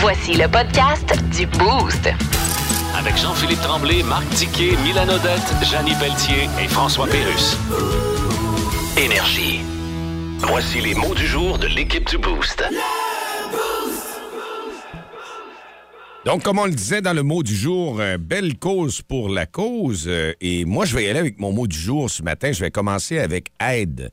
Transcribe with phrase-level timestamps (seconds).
[0.00, 2.08] Voici le podcast du Boost.
[2.96, 7.58] Avec Jean-Philippe Tremblay, Marc Tiquet, Milan Odette, Janine Pelletier et François Pérus.
[8.96, 9.60] Énergie.
[10.38, 12.64] Voici les mots du jour de l'équipe du Boost.
[16.24, 19.44] Donc, comme on le disait dans le mot du jour, euh, belle cause pour la
[19.44, 20.06] cause.
[20.06, 22.52] Euh, et moi, je vais y aller avec mon mot du jour ce matin.
[22.52, 24.12] Je vais commencer avec aide.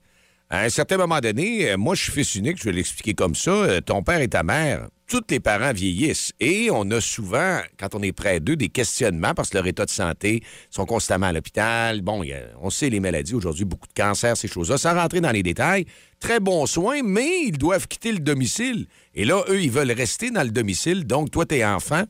[0.50, 3.36] À un certain moment donné, euh, moi, je suis fils unique, je vais l'expliquer comme
[3.36, 3.52] ça.
[3.52, 6.32] euh, ton père et ta mère, tous les parents vieillissent.
[6.40, 9.84] Et on a souvent, quand on est près d'eux, des questionnements parce que leur état
[9.84, 12.02] de santé sont constamment à l'hôpital.
[12.02, 12.24] Bon,
[12.62, 14.78] on sait les maladies aujourd'hui, beaucoup de cancers, ces choses-là.
[14.78, 15.86] Sans rentrer dans les détails,
[16.22, 18.88] très bons soins, mais ils doivent quitter le domicile.
[19.16, 21.06] Et là, eux, ils veulent rester dans le domicile.
[21.06, 22.06] Donc, toi, t'es enfant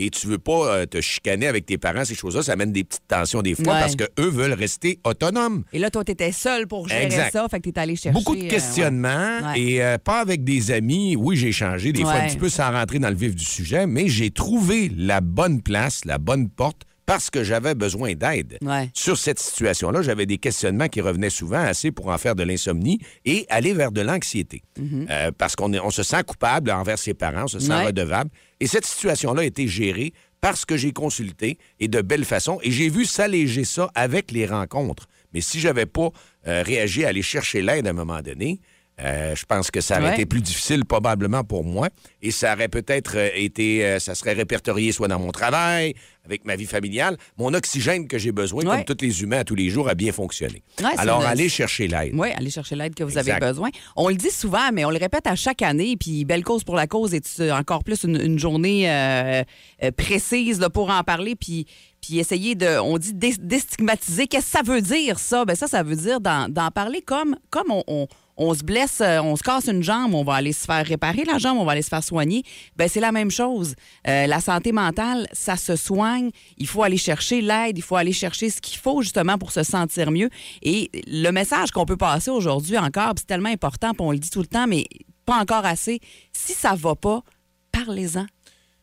[0.00, 2.84] et tu veux pas euh, te chicaner avec tes parents, ces choses-là, ça amène des
[2.84, 3.80] petites tensions des fois Ouais.
[3.80, 5.64] parce qu'eux veulent rester autonomes.
[5.72, 7.32] Et là, toi, t'étais seul pour gérer Exact.
[7.32, 8.14] ça, fait que t'es allé chercher.
[8.18, 9.60] Beaucoup de euh, questionnements ouais.
[9.60, 11.16] Et euh, pas avec des amis.
[11.16, 13.86] Oui, j'ai changé des fois un petit peu sans rentrer dans le vif du sujet,
[13.86, 18.56] mais j'ai trouvé la bonne place, la bonne porte parce que j'avais besoin d'aide.
[18.62, 18.88] Ouais.
[18.94, 23.00] Sur cette situation-là, j'avais des questionnements qui revenaient souvent assez pour en faire de l'insomnie
[23.24, 24.62] et aller vers de l'anxiété.
[24.78, 27.72] Euh, parce qu'on on se sent coupable envers ses parents, on se sent.
[27.72, 27.86] Ouais.
[27.86, 28.30] redevable.
[28.60, 32.60] Et cette situation-là a été gérée parce que j'ai consulté et de belle façon.
[32.62, 35.08] Et j'ai vu s'alléger ça avec les rencontres.
[35.34, 36.10] Mais si j'avais pas
[36.46, 38.60] euh, réagi à aller chercher l'aide à un moment donné,
[39.02, 40.14] euh, je pense que ça aurait Ouais.
[40.14, 41.88] été plus difficile probablement pour moi
[42.22, 46.44] et ça aurait peut-être euh, été, euh, ça serait répertorié soit dans mon travail, avec
[46.44, 48.84] ma vie familiale, mon oxygène que j'ai besoin, Ouais.
[48.84, 50.10] comme tous les humains à tous les jours, à bien.
[50.10, 52.12] Ouais, c'est Alors, une- allez chercher l'aide.
[52.14, 53.30] Oui, allez chercher l'aide que vous Exact.
[53.42, 53.70] avez besoin.
[53.96, 55.96] On le dit souvent, mais on le répète à chaque année.
[55.98, 59.42] Puis Belle cause pour la cause est encore plus une, une journée euh,
[59.96, 61.34] précise là, pour en parler.
[61.36, 61.66] Puis,
[62.00, 64.26] puis essayer de, on dit dé- déstigmatiser.
[64.26, 65.44] Qu'est-ce que ça veut dire, ça?
[65.44, 68.06] Ben ça, ça veut dire d'en d'en parler comme, comme on, on-
[68.42, 71.24] on se blesse, euh, on se casse une jambe, on va aller se faire réparer
[71.24, 72.42] la jambe, on va aller se faire soigner.
[72.74, 73.74] Ben c'est la même chose.
[74.08, 76.30] Euh, la santé mentale, ça se soigne.
[76.56, 79.62] Il faut aller chercher l'aide, il faut aller chercher ce qu'il faut justement pour se
[79.62, 80.30] sentir mieux.
[80.62, 84.30] Et le message qu'on peut passer aujourd'hui encore, c'est tellement important, puis on le dit
[84.30, 84.86] tout le temps, mais
[85.26, 86.00] pas encore assez.
[86.32, 87.22] Si ça va pas,
[87.72, 88.24] parlez-en.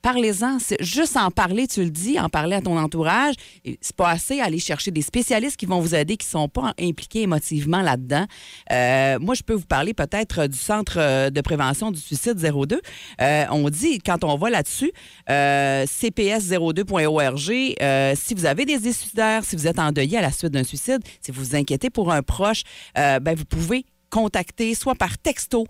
[0.08, 0.58] Parlez-en.
[0.80, 3.36] Juste en parler, tu le dis, en parler à ton entourage.
[3.82, 7.24] C'est pas assez aller chercher des spécialistes qui vont vous aider, qui sont pas impliqués
[7.24, 8.26] émotivement là-dedans.
[8.72, 12.80] Euh, moi, je peux vous parler peut-être du Centre euh, de prévention du suicide 02.
[13.20, 14.94] Euh, on dit, quand on va là-dessus,
[15.30, 20.54] euh, cps02.org, euh, si vous avez des suicidaires, si vous êtes endeuillé à la suite
[20.54, 22.64] d'un suicide, si vous vous inquiétez pour un proche,
[22.96, 25.66] ben, vous pouvez contacter soit par texto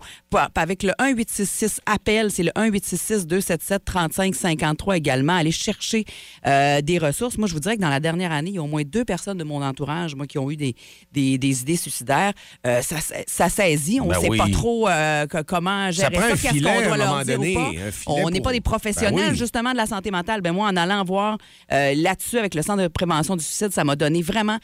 [0.54, 5.34] avec le 1866 appel, c'est le 1866 277 35 53 également.
[5.36, 6.04] Allez chercher
[6.46, 7.36] euh, des ressources.
[7.38, 9.04] Moi, je vous dirais que dans la dernière année, il y a au moins deux
[9.04, 10.74] personnes de mon entourage, moi, qui ont eu des,
[11.12, 12.32] des, des idées suicidaires.
[12.66, 14.00] Euh, ça, ça saisit.
[14.00, 14.38] On ne Ben sait oui.
[14.38, 17.56] pas trop euh, que- comment gérer prend ça, un qu'est-ce qu'on doit leur dire donné,
[17.56, 17.70] ou pas.
[18.06, 19.36] On n'est pour- pas des professionnels, Ben oui.
[19.38, 20.40] justement, de la santé mentale.
[20.42, 21.38] Ben moi, en allant voir
[21.70, 24.58] là-dessus avec le Centre de prévention du suicide, ça m'a donné vraiment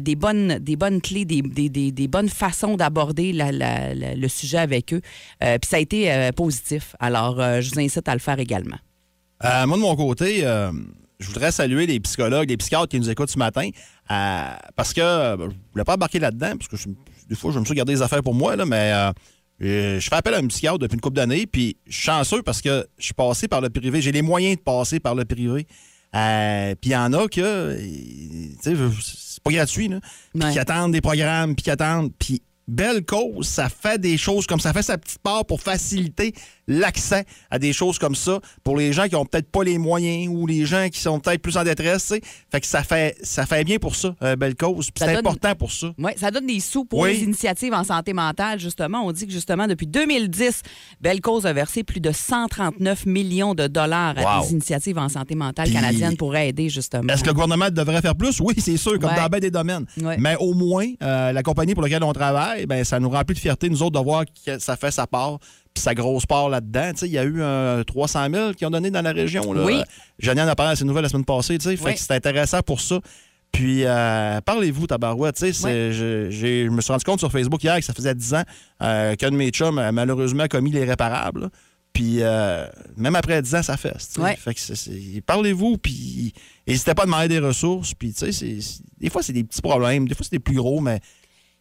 [0.00, 4.14] des, bonnes, des bonnes clés, des, des- des- des bonnes façons d'aborder la- la- la-
[4.14, 5.00] le sujet avec eux.
[5.42, 6.94] Euh, Puis ça a été euh, positif.
[7.00, 8.78] Alors, euh, je vous incite à le faire également.
[9.42, 10.40] Moi, de mon côté,
[11.18, 13.68] je voudrais saluer les psychologues, les psychiatres qui nous écoutent ce matin,
[14.76, 16.88] parce que je voulais pas embarquer là-dedans, parce que je-
[17.28, 18.92] des fois, je me suis gardé des affaires pour moi, là, mais
[19.60, 22.60] je fais appel à un psychiatre depuis une couple d'années, puis je suis chanceux parce
[22.60, 24.00] que je suis passé par le privé.
[24.02, 25.66] J'ai les moyens de passer par le privé.
[26.14, 30.00] Euh, puis il y en a que, tu sais, c'est pas gratuit, là.
[30.34, 30.52] Puis Ouais.
[30.52, 34.60] qui attendent des programmes, puis qui attendent, puis belle cause, ça fait des choses comme
[34.60, 36.32] ça fait sa petite part pour faciliter
[36.68, 40.28] l'accès à des choses comme ça pour les gens qui ont peut-être pas les moyens
[40.32, 42.12] ou les gens qui sont peut-être plus en détresse.
[42.52, 45.54] Fait que ça fait ça fait bien pour ça, euh, belle cause, c'est donne- important
[45.56, 45.92] pour ça.
[45.98, 47.14] Oui, ça donne des sous pour Oui.
[47.14, 49.04] les initiatives en santé mentale, justement.
[49.04, 50.62] On dit que, justement, depuis 2010,
[51.00, 55.34] Belle Cause a versé plus de 139 millions de dollars à des initiatives en santé
[55.34, 57.12] mentale Puis- canadiennes pour aider, justement.
[57.12, 58.38] Est-ce que le gouvernement devrait faire plus?
[58.40, 59.16] Oui, c'est sûr, comme Ouais.
[59.16, 59.86] dans bien des domaines.
[60.00, 60.16] Ouais.
[60.18, 63.40] Mais au moins, euh, la compagnie pour laquelle on travaille, ben, ça nous remplit de
[63.40, 65.38] fierté, nous autres, de voir que ça fait sa part,
[65.72, 66.92] puis sa grosse part là-dedans.
[67.02, 69.52] Il y a eu euh, 300 000 qui ont donné dans la région.
[69.52, 69.64] Là.
[69.64, 69.74] Oui.
[69.78, 69.82] Euh,
[70.18, 71.58] Jeanne a parlé à ses nouvelles la semaine passée.
[71.58, 71.94] Fait Oui.
[71.94, 73.00] que c'est intéressant pour ça.
[73.52, 75.36] Puis, euh, parlez-vous, tabarouette.
[75.38, 75.90] sais, Ouais.
[75.92, 78.44] je, me suis rendu compte sur Facebook hier que ça faisait 10 ans
[78.82, 81.40] euh, qu'un de mes chums a malheureusement commis l'irréparable.
[81.42, 81.48] là.
[81.92, 84.12] Puis, euh, même après 10 ans, ça fesse.
[84.18, 84.36] Ouais.
[84.36, 86.32] Fait que c'est- c'est- parlez-vous, puis
[86.64, 87.92] n'hésitez pas à demander des ressources.
[87.94, 88.58] Puis, tu sais,
[89.00, 91.00] des fois, c'est des petits problèmes, des fois, c'est des plus gros, mais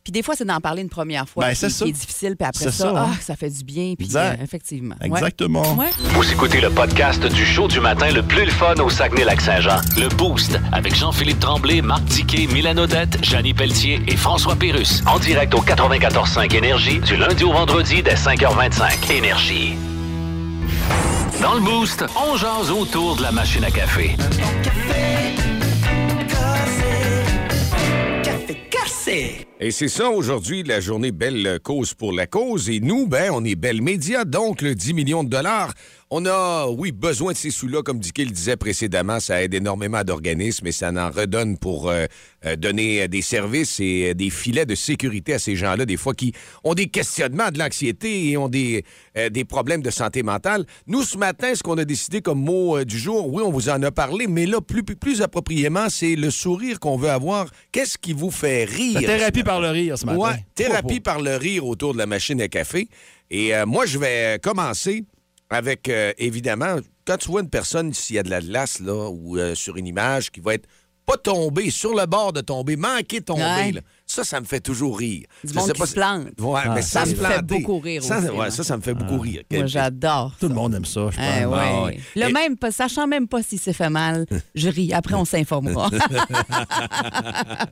[0.10, 1.86] Puis des fois, c'est d'en parler une première fois Ben, qui, c'est ça.
[1.86, 3.10] qui est difficile, puis après C'est ça, ça, hein.
[3.12, 3.94] ah, ça fait du bien.
[3.96, 4.40] Puis Exact.
[4.40, 4.96] euh, effectivement.
[5.04, 5.76] Exactement.
[5.76, 5.86] Ouais.
[6.16, 9.80] Vous écoutez le podcast du show du matin le plus le fun au Saguenay-Lac-Saint-Jean.
[10.00, 15.04] Le Boost avec Jean-Philippe Tremblay, Marc Tiquet, Milan Odette, Janine Pelletier et François Pérus.
[15.06, 19.12] En direct au 94.5 Énergie du lundi au vendredi dès 5h25.
[19.12, 19.76] Énergie.
[21.40, 24.16] Dans le Boost, on jase autour de la machine à café.
[29.62, 32.70] Et c'est ça aujourd'hui, la journée Belle Cause pour la cause.
[32.70, 35.74] Et nous, ben, on est Belle Média, donc le 10 millions de dollars.
[36.12, 39.20] On a, oui, besoin de ces sous-là, comme Dicky le disait précédemment.
[39.20, 42.06] Ça aide énormément d'organismes et ça en redonne pour euh,
[42.46, 46.14] euh, donner des services et euh, des filets de sécurité à ces gens-là, des fois
[46.14, 46.32] qui
[46.64, 48.86] ont des questionnements, de l'anxiété et ont des,
[49.18, 50.66] euh, des problèmes de santé mentale.
[50.88, 53.70] Nous, ce matin, ce qu'on a décidé comme mot euh, du jour, oui, on vous
[53.70, 57.48] en a parlé, mais là, plus, plus, plus appropriément, c'est le sourire qu'on veut avoir.
[57.72, 59.00] Qu'est-ce qui vous fait rire?
[59.50, 60.38] Par le rire ce matin.
[60.54, 62.88] Thérapie par le rire autour de la machine à café.
[63.32, 65.04] Et euh, moi, je vais commencer
[65.50, 69.10] avec, euh, évidemment, quand tu vois une personne, s'il y a de la glace, là,
[69.10, 70.68] ou euh, sur une image qui va être
[71.10, 73.72] pas tombée, sur le bord de tomber, manquer de tomber, Ouais.
[73.74, 75.26] là, ça, ça me fait toujours rire.
[75.44, 76.28] Du monde sais qui pas se plante.
[76.40, 78.50] Ouais, mais Ça me se fait beaucoup rire Sans- aussi, ouais, moi.
[78.52, 79.44] ça, ça me fait beaucoup rire.
[79.52, 80.34] Moi, j'adore.
[80.40, 81.26] Tout le monde aime ça, je pense.
[81.42, 81.58] Eh ouais.
[81.60, 82.00] Ah ouais.
[82.16, 84.26] Le Et- même, sachant même pas si c'est fait mal,
[84.56, 84.94] je ris.
[84.94, 85.90] Après, on s'informera.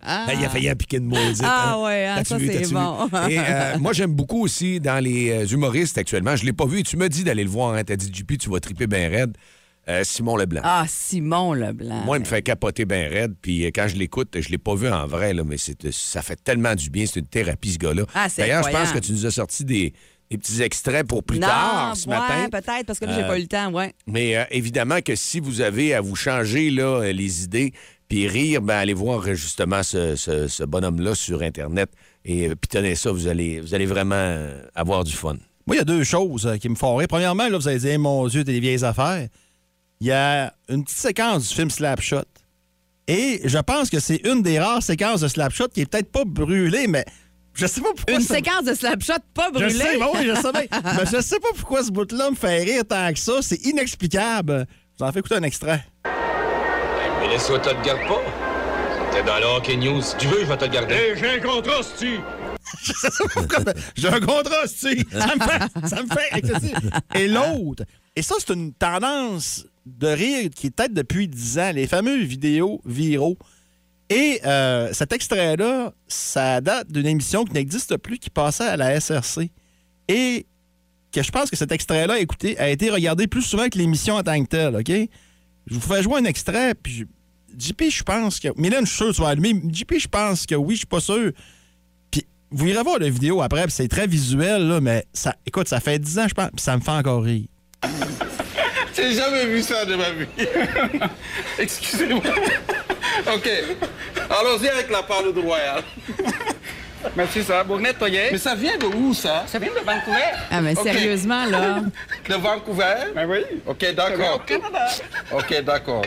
[0.04, 1.42] Ah, il a failli appliquer de maudite.
[1.44, 1.84] Ah hein.
[1.84, 3.08] ouais, hein, ça, c'est bon.
[3.30, 6.36] Et euh, moi, j'aime beaucoup aussi dans les euh, humoristes actuellement.
[6.36, 6.84] Je l'ai pas vu.
[6.84, 7.74] Tu m'as dit d'aller le voir.
[7.74, 7.84] Hein.
[7.84, 9.36] T'as dit, JP, tu vas triper bien raide.
[9.90, 10.62] Euh, Simon Leblanc.
[10.64, 12.04] ah, Simon Leblanc.
[12.04, 13.36] Moi, il me fait capoter bien raide.
[13.42, 16.22] Puis euh, quand je l'écoute, je l'ai pas vu en vrai, là, mais c'est- ça
[16.22, 17.06] fait tellement du bien.
[17.06, 18.04] C'est une thérapie, ce gars-là.
[18.14, 19.94] Ah, c'est D'ailleurs, je pense que tu nous as sorti des,
[20.30, 22.50] des petits extraits pour plus non, tard ce ouais, matin.
[22.52, 23.94] peut-être, parce que là, j'ai Euh, pas eu le temps, ouais.
[24.08, 27.72] Mais euh, évidemment que si vous avez à vous changer là, euh, les idées
[28.10, 31.90] puis rire, ben, allez voir euh, justement ce, ce- ce bonhomme-là sur Internet
[32.26, 35.38] et euh, pitonnez ça, vous allez, vous allez vraiment euh, avoir du fun.
[35.66, 37.08] Moi, il y a deux choses euh, qui me font rire.
[37.10, 39.28] Premièrement, là, vous allez dire, mon Dieu, des vieilles affaires.
[40.00, 42.24] Il y a une petite séquence du film Slapshot.
[43.08, 46.24] Et je pense que c'est une des rares séquences de Slapshot qui est peut-être pas
[46.26, 47.06] brûlée, mais
[47.54, 48.16] je sais pas pourquoi.
[48.16, 49.70] Une ça- séquence de slapshot pas Je brûlée?
[49.72, 50.66] sais, ben oui, je sais bien.
[50.84, 53.42] mais je sais pas pourquoi ce bout-là me fait rire tant que ça.
[53.42, 54.68] C'est inexplicable.
[54.94, 55.84] Je vous en fais écouter un extrait.
[56.06, 58.22] Mais laisse toi te le garde pas.
[59.12, 60.02] T'es dans le Hockey News.
[60.02, 61.14] Si tu veux, je vais te le garder.
[61.18, 61.82] j'ai un contrat,
[63.96, 65.06] J'ai un contrat, si.
[65.12, 66.78] Ça me fait, ça me fait excessif.
[67.16, 67.84] Et l'autre,
[68.16, 69.66] et ça, c'est une tendance
[69.98, 73.38] de rire qui est peut-être depuis 10 ans, les fameux vidéos viraux.
[74.10, 79.00] Et euh, cet extrait-là, ça date d'une émission qui n'existe plus, qui passait à la
[79.00, 79.52] SRC.
[80.08, 80.46] Et
[81.12, 82.16] que je pense que cet extrait-là,
[82.60, 85.10] a été regardé plus souvent que l'émission en tant que telle, OK?
[85.68, 87.06] Je vous fais jouer un extrait, puis
[87.58, 88.50] JP, je pense que...
[88.56, 89.62] Mylène, je suis sûr que tu vas allumer.
[89.70, 91.32] JP, je pense que oui, je suis pas sûr.
[92.12, 95.80] Puis vous irez voir la vidéo après, c'est très visuel, là, mais ça, écoute, ça
[95.80, 97.48] fait 10 ans, je pense, puis ça me fait encore rire.
[98.98, 100.26] J'ai jamais vu ça de ma vie.
[101.60, 102.24] Excusez-moi.
[103.32, 103.50] OK.
[104.30, 105.84] Allons-y avec la parole de royal.
[107.16, 107.62] Merci, ça.
[107.62, 108.30] Vous nettoyez.
[108.32, 109.44] Mais ça vient de où, ça?
[109.46, 110.32] Ça vient de Vancouver.
[110.50, 111.82] Ah, mais sérieusement, là.
[112.28, 113.14] De Vancouver?
[113.14, 113.46] Ben oui.
[113.68, 114.38] OK, d'accord.
[114.38, 114.88] au Canada.
[115.32, 116.06] OK, d'accord.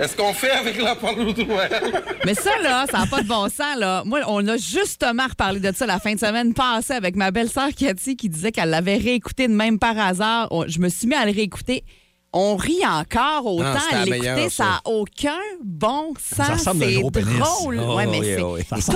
[0.00, 2.02] Est-ce qu'on fait avec la royal?
[2.24, 4.02] Mais ça, là, ça n'a pas de bon sens, là.
[4.06, 7.68] Moi, on a justement reparlé de ça la fin de semaine passée avec ma belle-sœur
[7.76, 10.48] Cathy qui disait qu'elle l'avait réécouté de même par hasard.
[10.68, 11.84] Je me suis mis à le réécouter.
[12.32, 14.48] On rit encore autant à l'écouter.
[14.50, 14.64] Ça ça.
[14.64, 16.46] n'a aucun bon sens.
[16.46, 17.38] Ça ressemble à un C'est gros pénis.
[17.40, 17.80] drôle.
[17.84, 18.60] Oh, ouais, mais oui, c'est oui.
[18.80, 18.92] Ça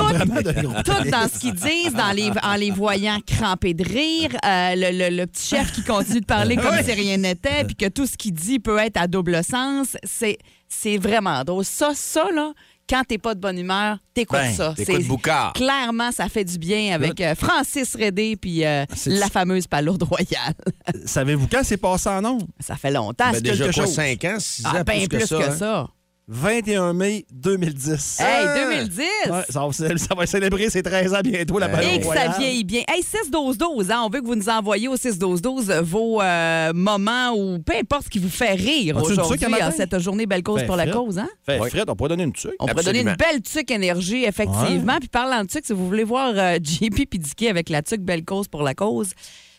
[0.84, 5.10] tout, dans ce qu'ils disent, dans les, en les voyant cramper de rire, euh, le,
[5.10, 8.06] le- le petit chef qui continue de parler comme si rien n'était, puis que tout
[8.06, 9.96] ce qu'il dit peut être à double sens.
[10.04, 10.38] C'est,
[10.78, 11.64] c'est vraiment drôle.
[11.64, 12.52] Ça, ça, là,
[12.88, 14.74] quand t'es pas de bonne humeur, t'écoutes Ben, ça.
[14.76, 15.52] t'écoutes Boucard.
[15.54, 20.02] Clairement, ça fait du bien avec euh, Francis Redé puis euh, C'est- la fameuse palourde
[20.02, 20.54] royale.
[21.06, 22.46] Savez-vous quand c'est passé en nombre?
[22.60, 23.30] ça fait longtemps.
[23.32, 23.94] Ben, déjà quelque quoi, chose.
[23.94, 25.38] 5 ans, 6 ans, Ah, ben plus, que ça.
[25.38, 25.56] hein?
[25.56, 25.88] ça.
[26.26, 28.20] 21 mai 2010.
[28.20, 28.54] Hey, Ah!
[28.70, 28.98] 2010!
[29.30, 32.06] Ouais, ça, va, ça va célébrer ses 13 ans bientôt, la Ben Ballon Et que
[32.06, 32.82] ça vieillit bien.
[32.88, 37.58] Hey, 6-12-12, hein, on veut que vous nous envoyiez au 6-12-12 vos euh, moments ou
[37.58, 40.76] peu importe ce qui vous fait rire aujourd'hui à cette journée Belle Cause Ben, pour
[40.76, 40.94] la Fred.
[40.96, 41.18] cause.
[41.18, 41.28] Hein?
[41.44, 41.68] Fait, Ouais.
[41.68, 42.52] Fred, on pourrait donner une tuque.
[42.58, 44.96] On pourrait donner une belle tuque énergie, effectivement.
[44.98, 48.24] Puis parlant de tuque, si vous voulez voir euh, JP Dicky avec la tuque Belle
[48.24, 49.10] Cause pour la cause,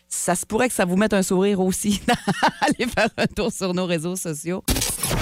[0.08, 2.00] ça se pourrait que ça vous mette un sourire aussi.
[2.60, 4.64] Allez faire un tour sur nos réseaux sociaux.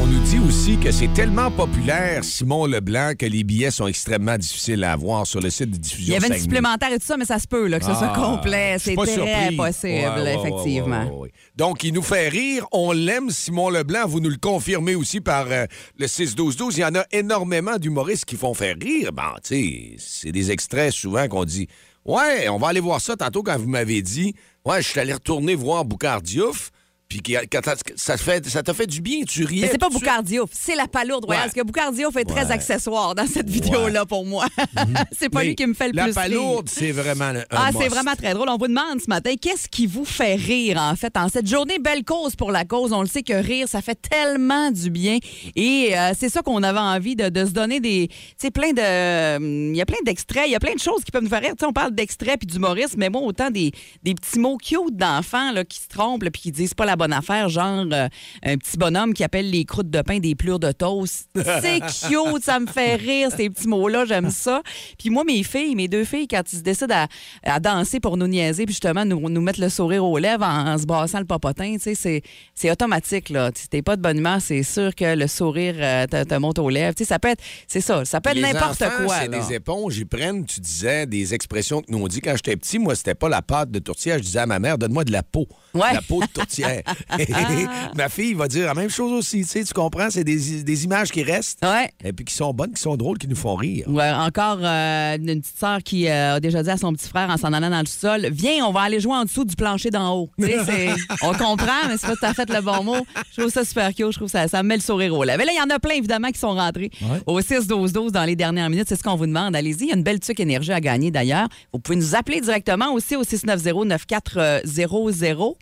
[0.00, 4.38] On nous dit aussi que c'est tellement populaire, Simon Leblanc, que les billets sont extrêmement
[4.38, 6.14] difficiles à avoir sur le site de diffusion.
[6.14, 7.92] Il y avait une supplémentaire et tout ça, mais ça se peut là, que ce
[7.94, 8.76] soit Ah, complet.
[8.78, 9.56] C'est très surpris.
[9.56, 11.18] possible, Ouais, ouais, ouais, effectivement.
[11.20, 11.32] ouais.
[11.56, 12.64] Donc, il nous fait rire.
[12.70, 14.06] On l'aime, Simon Leblanc.
[14.06, 15.66] Vous nous le confirmez aussi par euh,
[15.98, 16.74] le 6-12-12.
[16.76, 19.10] Il y en a énormément d'humoristes qui font faire rire.
[19.12, 21.66] Bon, tu sais, c'est des extraits souvent qu'on dit
[22.04, 24.32] Ouais, on va aller voir ça tantôt quand vous m'avez dit
[24.64, 26.70] Ouais, je suis allé retourner voir Boucard Diouf.
[27.08, 27.60] Puis quand
[27.96, 29.62] ça te fait, ça t'a fait du bien, tu riais.
[29.62, 29.88] Mais c'est pas.
[29.88, 31.44] Boucardiouf, c'est la palourde royale.
[31.44, 31.50] Ouais.
[31.50, 32.52] Parce que Boucardiouf est très Ouais.
[32.52, 34.46] accessoire dans cette vidéo-là pour moi.
[35.18, 36.22] c'est pas Mais lui qui me fait le La plus rire.
[36.22, 38.48] palourde, c'est vraiment un Ah, c'est vraiment très drôle.
[38.50, 41.78] On vous demande ce matin, qu'est-ce qui vous fait rire, en fait, en cette journée
[41.78, 42.92] belle cause pour la cause?
[42.92, 45.18] On le sait que rire, ça fait tellement du bien.
[45.56, 48.08] Et euh, c'est ça qu'on avait envie de, de se donner des.
[48.08, 49.36] Tu sais, plein de.
[49.36, 51.28] hum, Il y a plein d'extraits, il y a plein de choses qui peuvent nous
[51.30, 51.52] faire rire.
[51.58, 53.72] Tu sais, on parle d'extraits puis d'humorisme, mais moi, autant des,
[54.02, 57.48] des petits mots cute d'enfants qui se trompent puis qui disent pas la bonne affaire,
[57.48, 58.08] genre euh,
[58.42, 61.28] un petit bonhomme qui appelle les croûtes de pain des plures de toast.
[61.34, 64.62] C'est cute, ça me fait rire, ces petits mots-là, j'aime ça.
[64.98, 67.06] Puis moi, mes filles, mes deux filles, quand ils se décident
[67.44, 70.44] à, à danser pour nous niaiser, puis justement nous, nous mettre le sourire aux lèvres
[70.44, 72.22] en, en se brassant le popotin, tu sais, c'est,
[72.54, 73.50] c'est automatique, là.
[73.54, 76.58] Si t'es pas de bonne humeur, c'est sûr que le sourire euh, te, te monte
[76.58, 76.94] aux lèvres.
[76.94, 79.20] Tu sais, ça peut être, c'est ça, ça peut être n'importe quoi.
[79.20, 82.56] C'est des éponges, ils prennent, tu disais, des expressions que nous on dit quand j'étais
[82.56, 82.78] petit.
[82.78, 84.18] Moi, c'était pas la pâte de tourtière.
[84.18, 85.46] Je disais à ma mère, donne-moi de la peau.
[85.74, 85.92] Ouais.
[85.92, 86.82] La peau de tourtière.
[87.96, 89.42] ma fille va dire la même chose aussi.
[89.42, 90.10] Tu sais, tu comprends?
[90.10, 91.64] C'est des, des images qui restent.
[91.64, 91.90] Ouais.
[92.04, 93.86] Et puis qui sont bonnes, qui sont drôles, qui nous font rire.
[93.88, 97.30] Ouais, encore euh, une petite sœur qui euh, a déjà dit à son petit frère
[97.30, 99.90] en s'en allant dans le sol Viens, on va aller jouer en dessous du plancher
[99.90, 100.30] d'en haut.
[100.38, 100.90] Tu sais,
[101.22, 103.06] on comprend, mais c'est pas tout à fait le bon mot.
[103.32, 104.12] Je trouve ça super cute.
[104.12, 105.38] Je trouve ça, ça me met le sourire au lèvres.
[105.38, 106.90] Mais là, il y en a plein, évidemment, qui sont rentrés
[107.26, 108.86] au 6-12-12 dans les dernières minutes.
[108.88, 109.56] C'est ce qu'on vous demande.
[109.56, 109.82] Allez-y.
[109.82, 111.48] Il y a une belle tuque énergie à gagner, d'ailleurs.
[111.72, 115.54] Vous pouvez nous appeler directement aussi au 690-9400.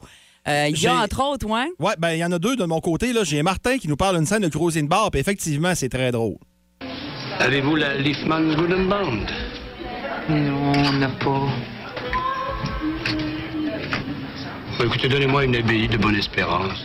[0.48, 1.66] Euh, il y a, entre autres, ouais.
[1.80, 3.12] Ouais, ben il y en a deux de mon côté.
[3.12, 3.24] là.
[3.24, 6.36] J'ai Martin qui nous parle d'une scène de Cruising Bar, puis effectivement, c'est très drôle.
[7.40, 9.26] Avez-vous la Liefman Gooden Band?
[10.28, 11.48] Non, on n'a pas.
[14.78, 16.78] Bah, écoutez, donnez-moi une abbaye de bonne espérance.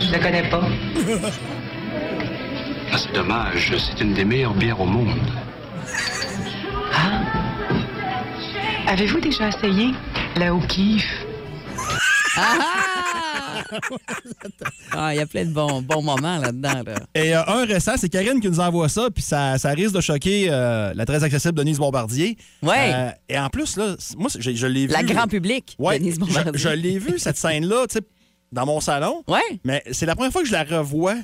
[0.00, 0.62] Je la connais pas.
[2.94, 5.08] Ah, c'est dommage, c'est une des meilleures bières au monde.
[8.86, 9.92] Avez-vous déjà essayé
[10.36, 11.24] la O'Keeffe?
[14.92, 16.82] Ah, il y a plein de bons, bons moments là-dedans.
[16.86, 16.94] Là.
[17.14, 20.00] Et euh, un récent, c'est Karine qui nous envoie ça, puis ça, ça risque de
[20.00, 22.36] choquer euh, la très accessible Denise Bombardier.
[22.62, 22.92] Ouais.
[22.94, 24.92] Euh, et en plus, là, moi, je, je l'ai vu.
[24.92, 26.52] La grand public, Ouais, Denise je, Bombardier.
[26.54, 28.00] je l'ai vu, cette scène-là, tu sais,
[28.52, 29.22] dans mon salon.
[29.28, 29.40] Ouais.
[29.64, 31.16] Mais c'est la première fois que je la revois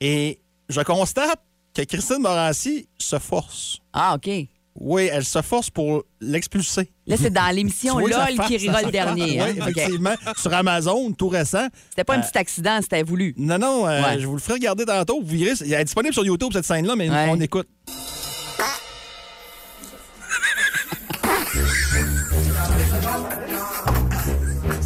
[0.00, 1.40] et je constate
[1.74, 3.78] que Christine Morancy se force.
[3.92, 4.28] Ah, OK.
[4.76, 6.90] Oui, elle se force pour l'expulser.
[7.06, 8.10] Là, c'est dans l'émission LOL
[8.46, 9.40] qui rira le dernier.
[9.40, 9.46] hein?
[9.54, 9.68] Oui, OK.
[9.68, 10.14] effectivement.
[10.36, 11.66] Sur Amazon, tout récent.
[11.90, 13.34] C'était pas un Euh, petit accident, c'était voulu.
[13.36, 14.18] Non, non, euh, Ouais.
[14.20, 15.20] je vous le ferai regarder tantôt.
[15.22, 17.26] Vous verrez, elle est disponible sur YouTube, cette scène-là, mais Ouais.
[17.30, 17.68] on écoute.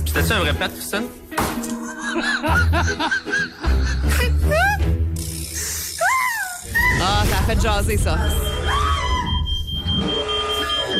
[0.07, 1.05] C'était-tu un vrai plat, Christine?
[7.01, 8.17] Ah, ça a fait jaser, ça.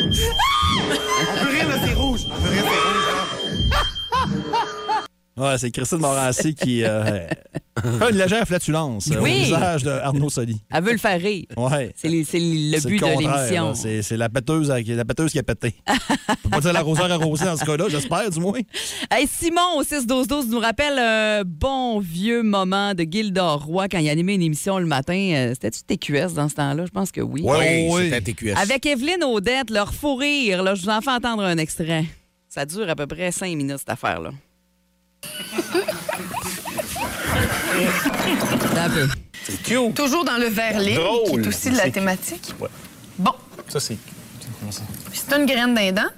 [0.09, 2.25] On peut rire, c'est rouge.
[2.25, 3.07] On peut rire, c'est rouge.
[3.71, 5.05] Hein.
[5.39, 9.31] Ouais, c'est Christine Morancy qui euh, fait une légère flatulence euh, Oui.
[9.31, 10.59] au visage de Arnaud Soli.
[10.69, 11.45] Elle veut le faire rire.
[11.55, 11.93] Ouais.
[11.95, 12.39] C'est le C'est
[12.85, 13.73] but de l'émission.
[13.73, 15.75] C'est c'est la péteuse, avec- la péteuse qui a pété.
[15.87, 18.59] On peut pas dire l'arroseur arrosé dans ce cas-là, j'espère, du moins.
[19.09, 24.09] Hey, Simon au 6-12-12 nous rappelle un bon vieux moment de Gildor Roy quand il
[24.09, 25.13] animait une émission le matin.
[25.35, 26.85] Euh, C'était-tu TQS dans ce temps-là?
[26.85, 27.41] Je pense que oui.
[27.45, 28.09] Oui, Oh, oui.
[28.11, 28.55] c'était TQS.
[28.57, 30.63] Avec Evelyne Audette, leur fou rire.
[30.63, 32.05] Là, je vous en fais entendre un extrait.
[32.49, 34.31] Ça dure à peu près cinq minutes, cette affaire-là.
[38.77, 39.07] Un peu.
[39.93, 41.41] Toujours dans le verlet, Drôle.
[41.41, 42.53] qui est aussi de la thématique.
[42.59, 42.69] Ouais.
[43.17, 43.33] Bon,
[43.67, 43.97] Ça, c'est.
[45.13, 46.09] c'est une graine d'un dent.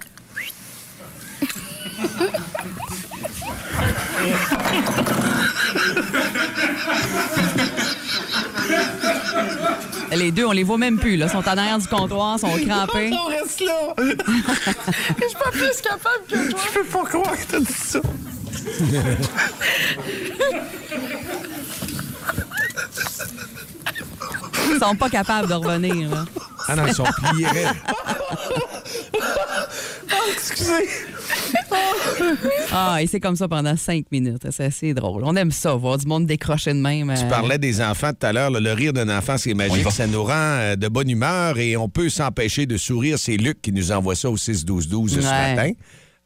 [10.15, 11.15] Les deux, on les voit même plus.
[11.15, 11.27] Là.
[11.27, 13.11] Ils sont en arrière du comptoir, sont crampés.
[13.13, 13.93] On reste là.
[13.97, 16.59] Je suis pas plus capable que toi.
[16.67, 17.99] Je peux pas croire que t'as dit ça.
[24.73, 26.09] Ils sont pas capables de revenir.
[26.09, 26.25] Là.
[26.67, 27.67] Ah non, ils sont pliés raides.
[32.71, 34.45] Ah, et c'est comme ça pendant cinq minutes.
[34.51, 35.23] C'est assez drôle.
[35.25, 37.13] On aime ça, voir du monde décrocher de même.
[37.15, 38.49] Tu euh, parlais des enfants tout à l'heure.
[38.51, 38.59] là.
[38.59, 39.89] Le rire d'un enfant, c'est magique.
[39.91, 43.17] Ça nous rend euh, de bonne humeur et on peut s'empêcher de sourire.
[43.19, 45.55] C'est Luc qui nous envoie ça au 6-12-12 ce Ouais.
[45.55, 45.71] matin.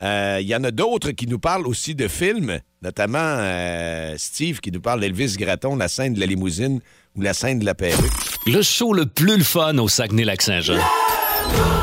[0.04, 4.60] Euh, Il y en a d'autres qui nous parlent aussi de films, notamment euh, Steve
[4.60, 6.80] qui nous parle d'Elvis Gratton, la scène de la limousine
[7.16, 8.12] ou la scène de la perruque.
[8.46, 10.80] Le show le plus le fun au Saguenay-Lac-Saint-Jean.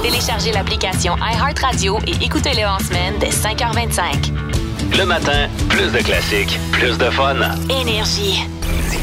[0.02, 4.98] Téléchargez l'application iHeartRadio et écoutez-le en semaine dès 5h25.
[4.98, 7.36] Le matin, plus de classiques, plus de fun.
[7.70, 8.42] Énergie.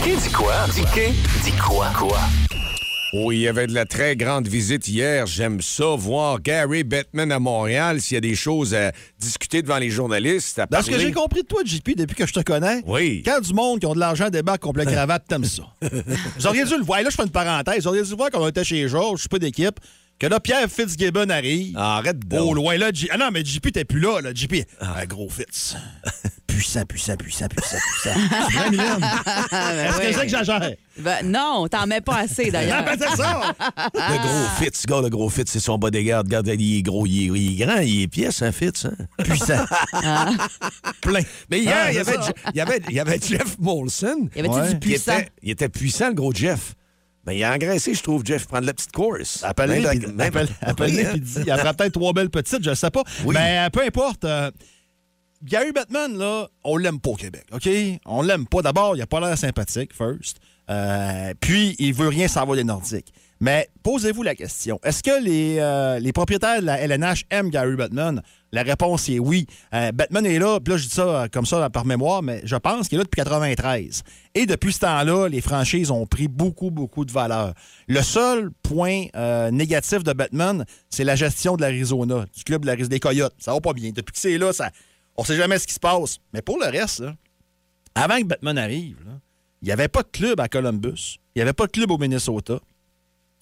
[0.04, 0.54] Dis quoi?
[0.74, 0.84] Dis
[1.44, 1.88] dis quoi?
[1.98, 2.20] Quoi?
[3.12, 5.26] Oh, il y avait de la très grande visite hier.
[5.26, 8.02] J'aime ça, voir Gary Bettman à Montréal.
[8.02, 11.06] S'il y a des choses à discuter devant les journalistes, à Dans ce que parler.
[11.08, 13.24] j'ai compris de toi, JP, depuis que je te connais, Oui.
[13.26, 15.64] quand du monde qui ont de l'argent débarque complet cravate, t'aimes ça.
[16.38, 17.00] Vous auriez dû le voir.
[17.00, 17.82] Et là, je fais une parenthèse.
[17.82, 19.80] Vous auriez dû le voir quand on était chez Georges, je suis pas d'équipe,
[20.20, 21.76] que là, Pierre Fitzgibbon arrive.
[21.78, 22.38] Arrête de.
[22.38, 24.32] Au loin, là, J- Ah non, mais JP, t'es plus là, là.
[24.36, 25.76] JP, un gros Fitz.
[26.60, 28.20] Puissant, puissant, puissant, puissant, puissant.
[28.50, 29.04] C'est vrai, Mylène?
[29.52, 30.72] Est-ce que c'est que j'exagère?
[30.98, 32.84] Ben, non, t'en mets pas assez d'ailleurs.
[32.86, 33.56] Ah, ben, c'est ça!
[33.94, 36.24] Le gros Fitz, gars, le gros Fitz, c'est son bodyguard.
[36.26, 38.86] Regarde, il est gros, il est, il est grand, il est pièce, un Fitz.
[38.86, 39.24] Hein?
[39.24, 39.64] Puissant.
[41.02, 41.22] Plein.
[41.50, 42.32] Mais hier, Ah, il, y avait, ça.
[42.54, 44.28] il, y avait, il y avait Jeff Molson.
[44.36, 44.68] Y avait-tu Ouais.
[44.68, 45.18] du Il puissant?
[45.18, 46.74] était, il était puissant, le gros Jeff.
[47.26, 49.44] Ben, il a engraissé, je trouve, Jeff, prendre la petite course.
[49.46, 49.52] Hein?
[49.54, 51.34] puis dis.
[51.38, 53.04] Il y aura peut-être trois belles petites, je ne sais pas.
[53.24, 53.36] Oui.
[53.38, 54.26] Mais euh, peu importe.
[54.26, 54.52] euh,
[55.42, 57.70] Gary Batman, là, on l'aime pas au Québec, OK?
[58.06, 58.62] On l'aime pas.
[58.62, 60.38] D'abord, il a pas l'air sympathique, first.
[60.70, 63.14] Euh, puis, il veut rien savoir des Nordiques.
[63.40, 64.82] Mais posez-vous la question.
[64.84, 68.22] Est-ce que les, euh, propriétaires de la LNH aiment Gary Batman?
[68.52, 69.48] La réponse est oui.
[69.74, 72.58] Euh, Batman est là, puis là, je dis ça comme ça par mémoire, mais je
[72.58, 74.04] pense qu'il est là depuis 93.
[74.36, 77.54] Et depuis ce temps-là, les franchises ont pris beaucoup, beaucoup de valeur.
[77.88, 79.06] Le seul point
[79.52, 83.36] négatif de Batman, c'est la gestion de l'Arizona, du club de l'Arizona, des Coyotes.
[83.38, 83.92] Ça va pas bien.
[83.96, 84.72] Depuis que c'est là, ça,
[85.20, 86.18] on sait jamais ce qui se passe.
[86.34, 87.04] Mais pour le reste,
[87.96, 88.98] avant que Batman arrive,
[89.62, 91.20] il n'y avait pas de club à Columbus.
[91.36, 92.60] Il n'y avait pas de club au Minnesota.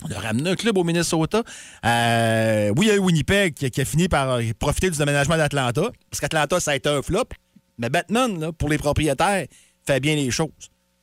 [0.03, 1.43] On a ramené un club au Minnesota.
[1.85, 5.37] Euh, oui, il y a eu Winnipeg qui, a fini par euh, profiter du déménagement
[5.37, 5.91] d'Atlanta.
[6.09, 7.25] Parce qu'Atlanta, ça a été un flop.
[7.77, 9.45] Mais Batman, pour les propriétaires,
[9.85, 10.49] fait bien les choses.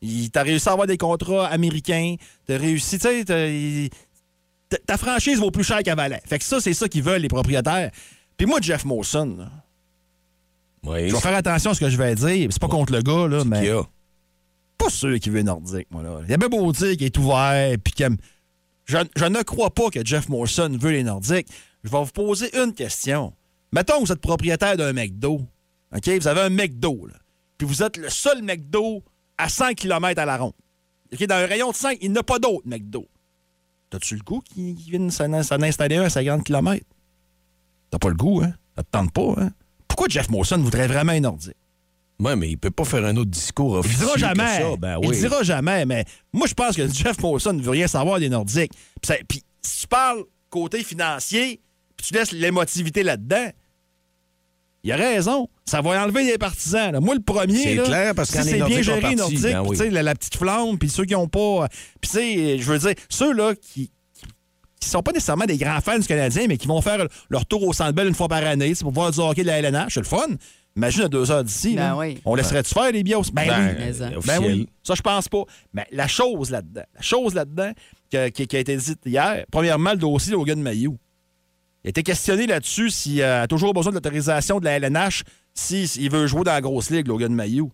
[0.02, 2.16] Il t'a réussi à avoir des contrats américains.
[2.46, 6.20] T'as réussi, tu sais, t'as- ta- franchise vaut plus cher qu'à Valais.
[6.26, 7.90] Fait que ça, c'est ça qu'ils veulent, les propriétaires.
[8.36, 9.50] Puis moi, Jeff Molson, là,
[10.84, 12.48] Oui, je vais faire attention à ce que je vais dire.
[12.50, 13.82] C'est pas contre le gars, là, mais qu'il a?
[14.78, 16.20] pas sûr qu'il veut nordique, moi, là.
[16.24, 18.16] Il y a bien beau dire qu'il est ouvert, puis qu'il aime-
[18.84, 21.48] Je, je ne crois pas que Jeff Morrison veut les Nordiques.
[21.84, 23.32] Je vais vous poser une question.
[23.72, 25.40] Mettons que vous êtes propriétaire d'un McDo.
[25.94, 26.08] OK?
[26.08, 27.14] Vous avez un McDo, là.
[27.56, 29.02] Puis vous êtes le seul McDo
[29.38, 30.52] à 100 km à la ronde.
[31.12, 31.24] OK?
[31.26, 33.06] Dans un rayon de 5, il n'y a pas d'autres McDo.
[33.90, 36.84] T'as-tu le goût viennent s'en s'en installer un à 50 km?
[37.90, 38.52] T'as pas le goût, hein?
[38.76, 39.50] Ça te tente pas, hein?
[39.94, 41.54] Pourquoi Jeff Morrison voudrait vraiment un Nordique?
[42.18, 44.06] Oui, mais il peut pas faire un autre discours Il officiel.
[44.06, 44.58] dira jamais.
[44.58, 44.76] Ça.
[44.76, 45.14] Ben Il oui.
[45.14, 48.28] le dira jamais, mais moi, je pense que Jeff Molson ne veut rien savoir des
[48.28, 48.72] Nordiques.
[49.28, 51.60] Puis, si tu parles côté financier,
[51.96, 53.50] puis tu laisses l'émotivité là-dedans,
[54.82, 55.48] il a raison.
[55.64, 56.90] Ça va enlever les partisans.
[56.90, 56.98] là.
[57.00, 59.76] Moi, le premier, C'est là, clair, parce que c'est bien géré, Nordique, ben oui.
[59.78, 61.68] tu sais, la, la petite flamme, puis ceux qui n'ont pas...
[62.00, 63.92] Puis tu sais, je veux dire, ceux-là qui
[64.84, 67.62] qui sont pas nécessairement des grands fans du Canadien, mais qui vont faire leur tour
[67.64, 69.94] au Centre Bell une fois par année, c'est pour voir du hockey de la LNH,
[69.94, 70.26] c'est le fun.
[70.76, 71.76] Imagine à deux heures d'ici.
[71.76, 72.18] Ben oui.
[72.24, 73.22] On laisserait-tu faire les bios?
[73.32, 73.84] Ben, Ben, oui.
[74.02, 75.42] Euh, Ben oui, ça je pense pas.
[75.72, 77.70] Mais la chose là-dedans, la chose là-dedans
[78.10, 80.98] que- qui, qui a été dite hier, premièrement, le dossier de Logan Mayou.
[81.84, 85.86] Il a été questionné là-dessus s'il a toujours besoin de l'autorisation de la LNH s'il
[85.88, 87.70] s'il veut jouer dans la grosse ligue, Logan Mayou.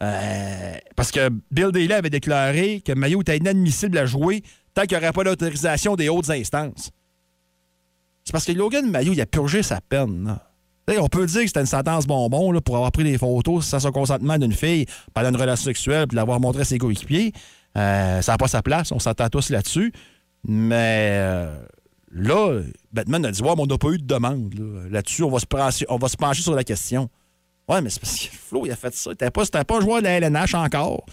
[0.00, 4.42] Euh, parce que Bill Daly avait déclaré que Mayou était inadmissible à jouer
[4.78, 6.90] tant qu'il n'y aurait pas l'autorisation des hautes instances.
[8.24, 10.38] C'est parce que Logan Mayou, il a purgé sa peine.
[10.86, 13.90] On peut dire que c'était une sentence bonbon pour avoir pris des photos sans son
[13.90, 17.32] consentement d'une fille pendant une relation sexuelle puis l'avoir montré à ses coéquipiers.
[17.76, 19.92] Euh, ça n'a pas sa place, on s'entend tous là-dessus.
[20.46, 21.60] Mais euh,
[22.12, 22.60] là,
[22.92, 24.88] Batman a dit Ouais, mais on n'a pas eu de demande là.
[24.90, 25.24] là-dessus.
[25.24, 27.10] on, va se pencher, sur la question.
[27.68, 29.10] Ouais, mais c'est parce que Flo, il a fait ça.
[29.10, 31.04] C'était pas, pas un joueur de la LNH encore.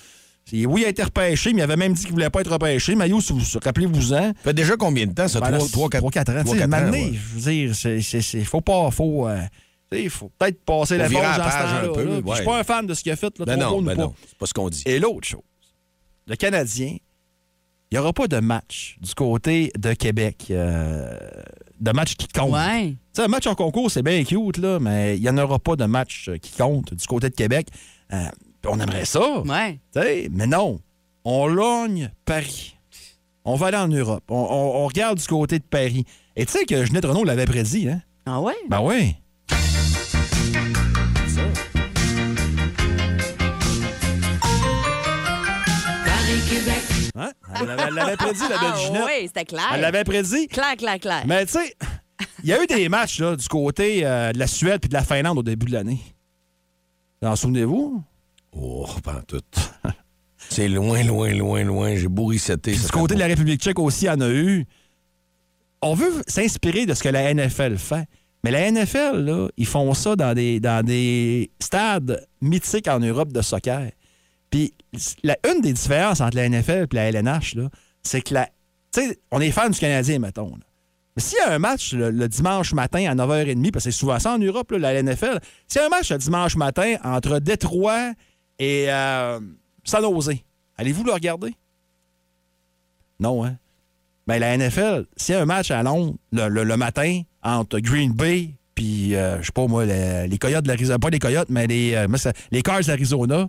[0.53, 2.93] Oui, il a été repêché, mais il avait même dit qu'il voulait pas être repêché.
[2.95, 4.27] Maillot, si vous rappelez-vous-en.
[4.27, 5.39] Ça fait déjà combien de temps, ça?
[5.39, 6.43] Ben là, 3, 4, 3-4 ans.
[6.43, 8.91] Tu sais, Je veux dire, c'est, c'est, c'est- faut pas.
[8.91, 9.39] Faut, euh,
[9.91, 12.21] il faut peut-être passer Faut la la dans ce temps-là, peu, là.
[12.21, 13.37] Puis Je suis pas un fan de ce qu'il a fait.
[13.39, 14.01] Là, Ben non, ben pas.
[14.03, 14.83] non, c'est pas ce qu'on dit.
[14.85, 15.41] Et l'autre chose,
[16.27, 16.97] le Canadien,
[17.91, 20.45] il n'y aura pas de match du côté de Québec.
[20.51, 21.17] euh,
[21.79, 22.53] de match qui compte.
[22.53, 22.91] Ouais.
[22.91, 25.59] Tu sais, un match en concours, c'est bien cute, là, mais il n'y en aura
[25.59, 27.67] pas de match euh, qui compte du côté de Québec.
[28.13, 28.23] Euh,
[28.67, 29.39] on aimerait ça.
[29.41, 29.79] Ouais.
[30.31, 30.79] Mais non.
[31.23, 32.77] On logne Paris.
[33.43, 34.23] On va aller en Europe.
[34.29, 36.05] On, on- on regarde du côté de Paris.
[36.35, 38.01] Et tu sais que Ginette Renault l'avait prédit, hein?
[38.25, 38.55] Ah ouais?
[38.69, 39.15] Ben oui.
[47.17, 47.31] Hein?
[47.59, 49.03] Elle l'avait- prédit, la belle Ah Ginette.
[49.05, 49.69] oui, c'était clair.
[49.73, 50.47] Elle l'avait prédit.
[50.47, 51.23] Clair, clair, clair.
[51.25, 51.75] Mais tu sais,
[52.43, 54.93] il y a eu des matchs là, du côté euh, de la Suède puis de
[54.93, 55.99] la Finlande au début de l'année.
[57.21, 58.03] Vous en souvenez-vous?
[58.55, 59.41] Oh, pas tout.
[60.49, 61.95] C'est loin, loin, loin, loin.
[61.95, 62.71] J'ai bourrisseté.
[62.71, 64.65] Puis du côté de la République tchèque aussi, il y en a eu.
[65.81, 68.05] On veut s'inspirer de ce que la NFL fait.
[68.43, 73.33] Mais la NFL, là, ils font ça dans des, dans des stades mythiques en Europe
[73.33, 73.89] de soccer.
[74.51, 74.73] Puis
[75.23, 77.69] la, une des différences entre la NFL et la LNH, là,
[78.03, 78.45] c'est que la,
[78.93, 80.51] tu sais, on est fan du Canadien, mettons.
[80.51, 80.63] là.
[81.15, 83.97] Mais s'il y a un match le, le dimanche matin à 9h30, parce que c'est
[83.97, 86.95] souvent ça en Europe, là, la NFL, s'il y a un match le dimanche matin
[87.03, 88.11] entre Détroit
[88.59, 89.39] et euh,
[89.83, 90.37] San Jose,
[90.77, 91.53] allez-vous le regarder?
[93.19, 93.57] Non, hein?
[94.27, 97.79] Ben, la NFL, s'il y a un match à Londres le, le- le matin entre
[97.79, 101.19] Green Bay puis, euh, je sais pas moi, les, les Coyotes de l'Arizona, pas les
[101.19, 102.07] Coyotes, mais les, euh,
[102.51, 103.47] les Cars d'Arizona,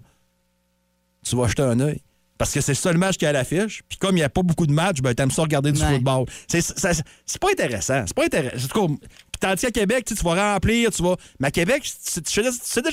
[1.24, 2.00] tu vas jeter un œil.
[2.38, 3.82] Parce que c'est le seul match qui est à l'affiche.
[3.88, 5.94] Puis comme il n'y a pas beaucoup de matchs, ben, t'aimes ça regarder du Ouais.
[5.94, 6.26] football.
[6.46, 8.04] C'est pas intéressant.
[8.06, 8.66] C'est pas intéressant.
[8.84, 8.94] En tout cas,
[9.38, 11.16] Puis tandis qu'à Québec, tu vas remplir, tu vas.
[11.40, 12.50] Mais à Québec, c'est- déjà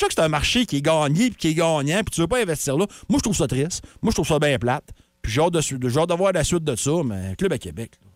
[0.07, 2.41] que c'est un marché qui est gagné puis qui est gagnant, puis tu veux pas
[2.41, 2.85] investir là.
[3.09, 3.83] Moi, je trouve ça triste.
[4.01, 4.85] Moi, je trouve ça bien plate.
[5.21, 7.91] Puis j'ai hâte de, hâte voir la suite de ça, mais club à Québec.
[8.01, 8.07] là.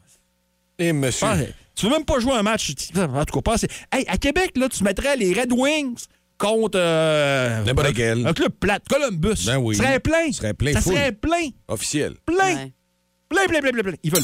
[0.85, 1.25] Et monsieur.
[1.27, 1.37] Ah,
[1.75, 2.73] tu veux même pas jouer un match.
[2.95, 3.67] En tout cas, pas assez.
[3.91, 6.05] Hey, à Québec, là, tu mettrais les Red Wings
[6.37, 6.77] contre.
[6.77, 8.27] euh, N'importe un- quel.
[8.27, 8.83] Un club plate.
[8.89, 9.45] Columbus.
[9.45, 9.75] Ben oui.
[9.75, 10.27] Ça serait plein.
[10.31, 10.93] Ça serait plein Ça full.
[10.93, 11.49] serait plein.
[11.67, 12.13] Officiel.
[12.25, 12.55] Plein.
[12.55, 12.73] Ouais.
[13.29, 13.93] Plein, plein, plein, plein, plein.
[14.03, 14.23] Ils veulent.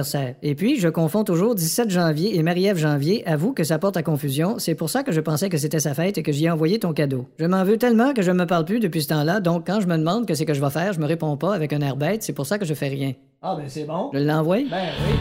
[0.41, 4.03] Et puis, je confonds toujours 17 janvier et Marie-Ève janvier, avoue que ça porte à
[4.03, 6.49] confusion, c'est pour ça que je pensais que c'était sa fête et que j'y ai
[6.51, 7.27] envoyé ton cadeau.
[7.39, 9.87] Je m'en veux tellement que je me parle plus depuis ce temps-là, donc quand je
[9.87, 11.95] me demande que c'est que je vais faire, je me réponds pas avec un air
[11.95, 13.13] bête, c'est pour ça que je fais rien.
[13.41, 14.09] Ah, ben, c'est bon.
[14.13, 14.57] Je l'envoie?
[14.69, 15.15] Ben, oui.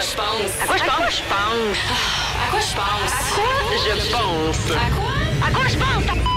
[0.00, 0.62] Je pense?
[0.62, 1.14] À quoi je pense?
[1.14, 1.78] Je pense.
[2.38, 3.12] À quoi je pense?
[3.28, 4.70] À quoi je pense?
[4.70, 5.12] À quoi?
[5.46, 6.27] À quoi je pense?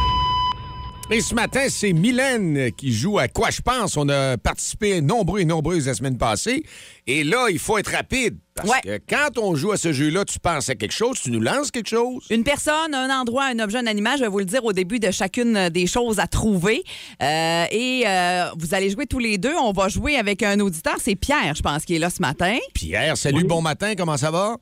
[1.13, 3.97] Et ce matin, c'est Mylène qui joue à Quoi je pense.
[3.97, 6.63] On a participé nombreux et nombreuses la semaine passée.
[7.06, 8.38] Et là, il faut être rapide.
[8.56, 8.80] Parce Ouais.
[8.82, 11.69] que quand on joue à ce jeu-là, tu penses à quelque chose, tu nous lances
[11.69, 12.26] quelque chose?
[12.30, 15.00] Une personne, un endroit, un objet, un animal, je vais vous le dire au début
[15.00, 16.82] de chacune des choses à trouver.
[17.21, 19.56] Euh, et euh, vous allez jouer tous les deux.
[19.62, 20.95] On va jouer avec un auditeur.
[21.00, 22.58] C'est Pierre, je pense, qui est là ce matin.
[22.74, 24.56] Pierre, salut, bon matin, comment ça va?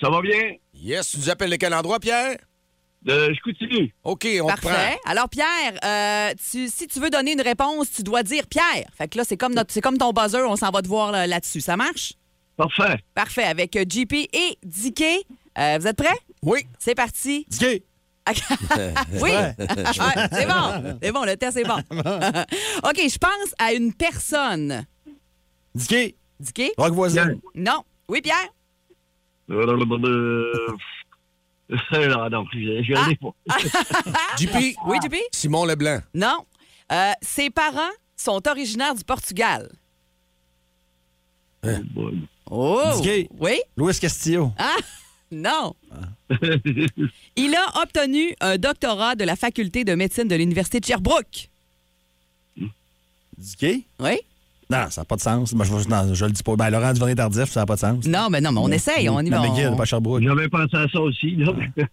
[0.00, 0.52] Ça va bien?
[0.74, 2.36] Yes, tu nous appelles de quel endroit, Pierre?
[3.02, 3.94] De je continue.
[4.04, 4.70] OK, on te prend.
[4.70, 4.98] Parfait.
[5.06, 5.46] Alors, Pierre,
[5.84, 8.88] euh, tu- si tu veux donner une réponse, tu dois dire Pierre.
[8.96, 10.42] Fait que là, c'est comme, notre- c'est comme ton buzzer.
[10.48, 11.60] On s'en va te voir là- là-dessus.
[11.60, 12.14] Ça marche?
[12.56, 12.98] Parfait.
[13.14, 13.44] Parfait.
[13.44, 15.24] Avec euh, JP et Dicky.
[15.58, 16.18] Euh, vous êtes prêts?
[16.42, 16.60] Oui.
[16.78, 17.46] C'est parti.
[17.48, 17.82] Dicky.
[19.12, 19.30] oui.
[19.30, 19.54] Ouais,
[20.32, 20.98] c'est bon.
[21.02, 21.78] C'est bon, le test est bon.
[21.90, 24.84] OK, je pense à une personne.
[25.74, 26.14] Dicky.
[26.38, 26.72] Dicky?
[26.76, 27.30] Rock voisin.
[27.54, 27.82] Non.
[28.08, 28.48] Oui, Pierre?
[31.70, 31.76] Euh,
[32.08, 33.34] non, non, je, l'ai pas.
[34.38, 34.76] JP?
[34.86, 35.16] Oui, JP?
[35.32, 36.00] Simon Leblanc.
[36.14, 36.44] Non.
[36.90, 39.70] Euh, ses parents sont originaires du Portugal.
[42.50, 42.82] Oh!
[42.96, 43.28] Dicky.
[43.38, 43.60] Oui?
[43.76, 44.52] Louis Castillo.
[44.58, 44.76] Ah!
[45.30, 45.74] Non.
[47.36, 51.50] Il a obtenu un doctorat de la faculté de médecine de l'Université de Sherbrooke.
[53.36, 53.84] Dicky?
[54.00, 54.20] Oui?
[54.70, 55.54] Non, ça n'a pas de sens.
[55.54, 56.54] Moi, je, non, je le dis pas.
[56.56, 58.06] Ben, Laurent Duvernay-Tardif, ça n'a pas de sens.
[58.06, 59.08] Non, mais non, mais on essaye.
[59.08, 59.38] On y va.
[59.38, 60.22] Non, mais on- pas Sherbrooke.
[60.22, 61.36] J'avais pensé à ça aussi.
[61.36, 61.52] Là.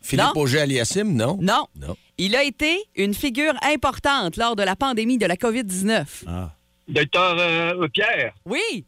[0.00, 0.26] Philippe.
[0.36, 1.38] Auger aliassime, non?
[1.40, 1.66] Non.
[1.80, 1.96] Non.
[2.18, 6.04] Il a été une figure importante lors de la pandémie de la COVID-19.
[6.26, 6.52] Ah.
[6.88, 8.34] Docteur euh, Pierre.
[8.44, 8.84] Oui,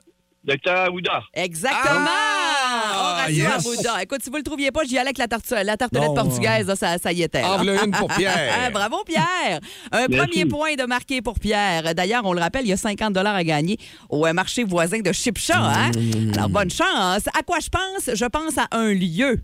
[0.47, 1.25] Docteur Ouda.
[1.35, 2.07] exactement.
[2.09, 3.87] Ah, Horacio yes.
[4.03, 6.15] Écoute, si vous le trouviez pas, j'y allais avec la, tartu- la tartelette Non.
[6.15, 6.67] portugaise.
[6.67, 7.43] là, ça, ça y était.
[7.43, 7.57] là.
[7.57, 8.55] En une pour Pierre.
[8.67, 9.61] Ah, Bravo, Pierre.
[9.93, 10.17] Un Merci.
[10.31, 11.95] premier point de marqué pour Pierre.
[11.95, 13.79] D'ailleurs, on le rappelle, il y a 50 à gagner
[14.09, 15.59] au euh, marché voisin de Chipcha.
[15.59, 15.91] Hein?
[16.35, 17.27] Alors, bonne chance.
[17.37, 18.15] À quoi je pense?
[18.15, 19.43] Je pense à un lieu.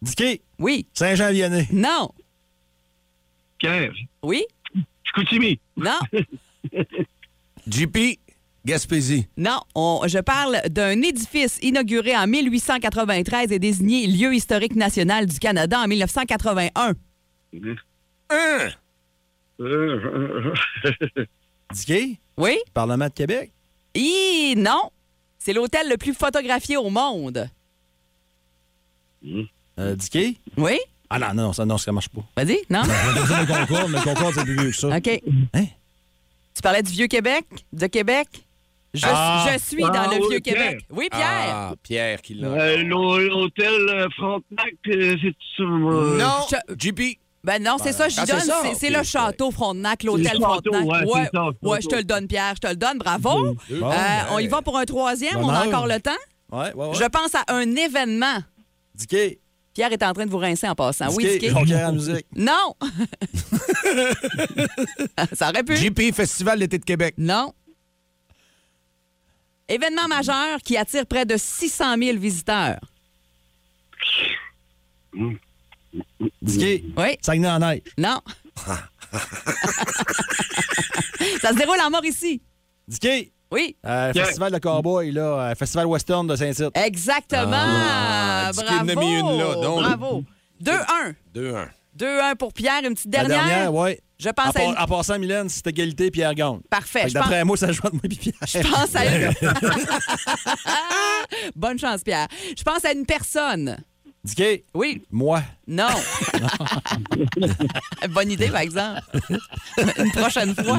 [0.00, 0.40] Dicky.
[0.58, 0.86] Oui.
[0.94, 1.68] Saint-Jean-Vianney.
[1.72, 2.10] Non.
[3.58, 3.92] Pierre.
[4.22, 4.44] Oui.
[5.14, 5.58] Continue.
[5.76, 5.98] Non.
[7.66, 8.18] JP,
[8.68, 9.26] Gaspésie.
[9.36, 15.38] Non, on- je parle d'un édifice inauguré en 1893 et désigné lieu historique national du
[15.38, 16.70] Canada en 1981.
[16.76, 16.92] Hein?
[19.60, 20.52] Euh,
[21.72, 22.18] Dicky.
[22.36, 22.58] Oui?
[22.74, 23.50] Parlement de Québec.
[23.94, 24.90] Et non.
[25.38, 27.48] C'est l'hôtel le plus photographié au monde.
[29.78, 30.38] Euh, Dicky.
[30.56, 30.78] Oui?
[31.10, 32.20] Ah non, non, ça, non, ça marche pas.
[32.36, 32.82] Vas-y, non?
[32.86, 34.88] Le concours, mais le concours, c'est plus vieux que ça.
[34.94, 35.22] OK.
[35.54, 35.64] Hein?
[36.54, 38.28] Tu parlais du Vieux-Québec, de Québec?
[38.94, 39.46] Je, Ah.
[39.52, 40.80] je suis dans Ah, le oui, Vieux-Québec.
[40.90, 41.52] Oui, Pierre.
[41.52, 42.48] Ah, Pierre qui l'a.
[42.48, 45.62] Euh, l'hô- L'hôtel euh, Frontenac, euh, c'est ça.
[45.62, 47.18] euh, Non, Je- JP.
[47.44, 48.40] Ben non, c'est ça, j'y Ah, c'est donne.
[48.42, 48.62] ça?
[48.74, 50.82] C'est- le château Frontenac, l'hôtel Frontenac.
[50.84, 51.78] ouais, ouais, c'est ça, le ouais, château.
[51.82, 52.98] je te le donne, Pierre, je te le donne.
[52.98, 53.30] Bravo.
[53.30, 56.10] Bon, Euh, ben, on y va pour un troisième, on a encore le temps?
[56.50, 56.94] Ouais, ouais, ouais.
[56.94, 58.38] Je pense à un événement.
[58.94, 59.38] Dicky.
[59.74, 61.06] Pierre est en train de vous rincer en passant.
[61.14, 61.38] Oui, Dicky.
[61.38, 61.48] Dicky?
[61.50, 62.26] Jonquière à la musique.
[62.34, 62.74] Non!
[65.34, 65.76] Ça aurait pu.
[65.76, 67.14] JP, Festival d'été de Québec.
[67.18, 67.52] Non.
[69.68, 72.80] Événement majeur qui attire près de 600 000 visiteurs.
[76.42, 76.92] Dicky.
[76.96, 77.18] Oui.
[77.22, 77.82] Saguenay en neige.
[77.96, 78.20] Non.
[81.40, 82.40] Ça se déroule en Mauricie.
[82.86, 83.32] Dicky.
[83.50, 83.76] Oui.
[83.86, 84.12] Euh.
[84.12, 85.50] Festival de Cowboy, là.
[85.50, 86.70] euh, Festival Western de Saint-Tite.
[86.76, 87.50] Exactement.
[87.54, 89.00] Ah, dis qu'il en a Bravo.
[89.00, 89.80] mis une là, donc.
[89.80, 90.24] Bravo.
[90.62, 91.14] 2-1.
[91.34, 91.68] 2-1.
[91.98, 92.82] 2-1 pour Pierre.
[92.84, 93.46] Une petite La dernière.
[93.46, 93.72] dernière,
[94.20, 94.76] Je En, pense à par- une...
[94.76, 96.58] en passant, Mylène, c'est égalité, Pierre gagne.
[96.68, 97.02] Parfait.
[97.02, 97.12] Je pense...
[97.14, 98.34] D'après moi, ça joue entre moi et Pierre.
[98.46, 99.32] Je pense à une...
[101.56, 102.26] Bonne chance, Pierre.
[102.56, 103.78] Je pense à une personne.
[104.24, 104.64] Dicky.
[104.74, 105.02] Oui.
[105.12, 105.40] Moi.
[105.68, 105.86] Non.
[108.10, 109.00] Bonne idée, par exemple.
[109.98, 110.78] Une prochaine fois.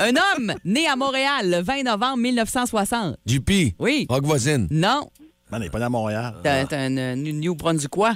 [0.00, 3.18] Un homme né à Montréal le 20 novembre 1960.
[3.26, 3.74] JP.
[3.78, 4.06] Oui.
[4.08, 4.66] Rock voisine.
[4.70, 5.10] Non.
[5.52, 6.34] On n'est pas né à Montréal.
[6.42, 8.14] T'es t'es un euh, New Brunswickois.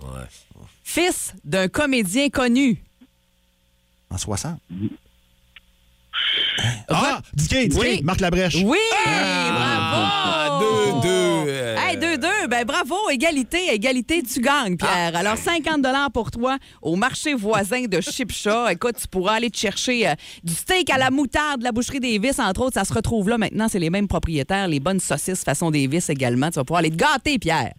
[0.00, 0.06] Ouais.
[0.84, 2.82] Fils d'un comédien connu.
[4.10, 4.58] En 60.
[6.88, 7.20] Ah!
[7.34, 7.78] Dicky, Dicky.
[7.80, 8.00] Oui.
[8.02, 8.56] Marc Labrèche.
[8.64, 8.78] Oui!
[9.06, 11.00] Ah, bravo!
[11.00, 11.06] 2-2.
[11.06, 12.48] euh, Hey, 2-2.
[12.48, 15.16] Ben bravo, égalité, égalité, tu gagnes, Pierre.
[15.16, 18.72] Alors, 50 pour toi au marché voisin de Chipcha.
[18.72, 22.00] Écoute, tu pourras aller te chercher euh, du steak à la moutarde de la boucherie
[22.00, 22.74] Davis, entre autres.
[22.74, 23.68] Ça se retrouve là maintenant.
[23.68, 24.68] C'est les mêmes propriétaires.
[24.68, 26.48] Les bonnes saucisses façon Davis également.
[26.50, 27.72] Tu vas pouvoir aller te gâter, Pierre.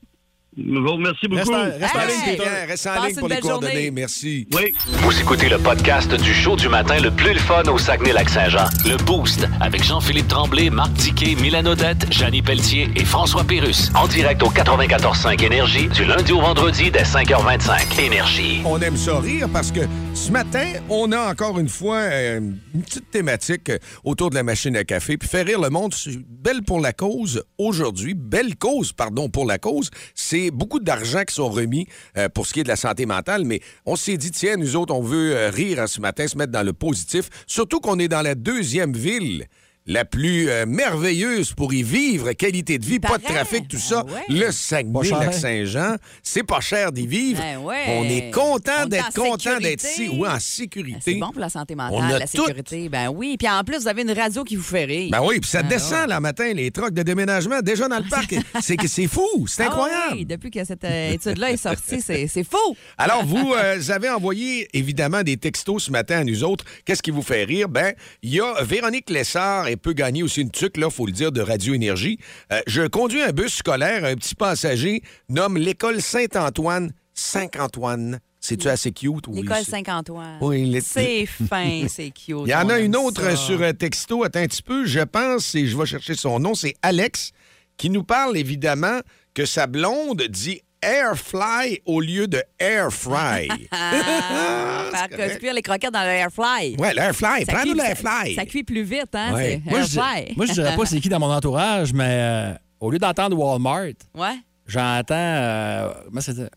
[0.57, 1.49] Merci beaucoup.
[1.49, 2.43] Reste en, reste en ligne, Peter.
[2.43, 3.49] Pierre, reste en ligne pour les journée.
[3.49, 3.91] coordonnées.
[3.91, 4.47] Merci.
[4.53, 4.73] Oui.
[4.85, 8.65] Vous écoutez le podcast du show du matin le plus le fun au Saguenay-Lac-Saint-Jean.
[8.85, 13.91] Le Boost avec Jean-Philippe Tremblay, Marc Tiquet, Milan Odette, Janine Pelletier et François Pérus.
[13.95, 18.01] En direct au 94.5 Énergie du lundi au vendredi dès 5h25.
[18.01, 18.61] Énergie.
[18.65, 19.81] On aime ça rire parce que
[20.13, 22.41] ce matin, on a encore une fois euh,
[22.75, 25.17] une petite thématique euh, autour de la machine à café.
[25.17, 28.13] Puis faire rire le monde, c'est belle pour la cause aujourd'hui.
[28.13, 29.89] Belle cause, pardon, pour la cause.
[30.13, 33.45] C'est beaucoup d'argent qui sont remis euh, pour ce qui est de la santé mentale.
[33.45, 36.38] Mais on s'est dit, tiens, nous autres, on veut euh, rire hein, ce matin, se
[36.38, 37.30] mettre dans le positif.
[37.45, 39.45] Surtout qu'on est dans la deuxième ville
[39.91, 44.06] la plus euh, merveilleuse pour y vivre, qualité de vie, pas de trafic, tout ça.
[44.08, 44.21] Ah ouais.
[44.30, 44.51] Le.
[44.51, 47.41] Saguenay-Lac-Saint-Jean, c'est pas cher d'y vivre.
[47.41, 47.84] Ben ouais.
[47.89, 50.04] On est content d'être en content d'être sécurité.
[50.06, 50.10] ici.
[50.19, 50.99] Oui, en Ben, sécurité.
[51.04, 52.45] C'est bon pour la santé On mentale, a la tout.
[52.45, 52.89] sécurité.
[52.89, 53.36] Ben oui.
[53.38, 55.10] Puis en plus, vous avez une radio qui vous fait rire.
[55.12, 56.08] Ben oui, puis ça Ah, descend ouais.
[56.08, 58.34] là matin, les trucks de déménagement, déjà dans le parc.
[58.62, 60.13] C'est que c'est fou, c'est Ah incroyable.
[60.13, 62.58] oui, depuis que cette euh, étude-là est sortie, c'est c'est fou.
[62.97, 66.65] Alors, vous euh, avez envoyé évidemment des textos ce matin à nous autres.
[66.86, 67.67] Qu'est-ce qui vous fait rire?
[67.69, 71.12] Ben, il y a Véronique Lessard, elle peut gagner aussi une tuque, là, faut le
[71.12, 72.17] dire, de Radio Énergie.
[72.52, 78.20] Euh, je conduis un bus scolaire, un petit passager nomme l'école Saint-Antoine Saint-Antoine.
[78.39, 79.28] C'est-tu assez cute?
[79.28, 80.38] Oui, L'école Saint-Antoine.
[80.41, 82.38] Oui, les- C'est fin, c'est cute.
[82.46, 83.28] Il y en a une autre ça.
[83.32, 84.24] euh, sur un texto.
[84.24, 84.86] Attends un petit peu.
[84.86, 87.32] Je pense, et je vais chercher son nom, c'est Alex,
[87.78, 89.00] qui nous parle évidemment
[89.34, 93.48] que sa blonde dit air fly au lieu de air fry.
[93.70, 96.76] Faire que- cuire les croquettes dans le air fly.
[96.78, 97.46] ouais, l'air fly.
[97.46, 98.36] Ça Prends-nous cuit- l'air ça-.
[98.36, 99.34] Ça cuit plus vite, hein?
[99.34, 99.62] Ouais.
[99.65, 100.36] c'est Moi, je, dirais- fly.
[100.38, 103.94] moi, je dirais pas c'est qui dans mon entourage, mais euh, au lieu d'entendre Walmart,
[104.15, 105.13] Ouais, j'entends.
[105.15, 106.50] euh, comment c'est ça?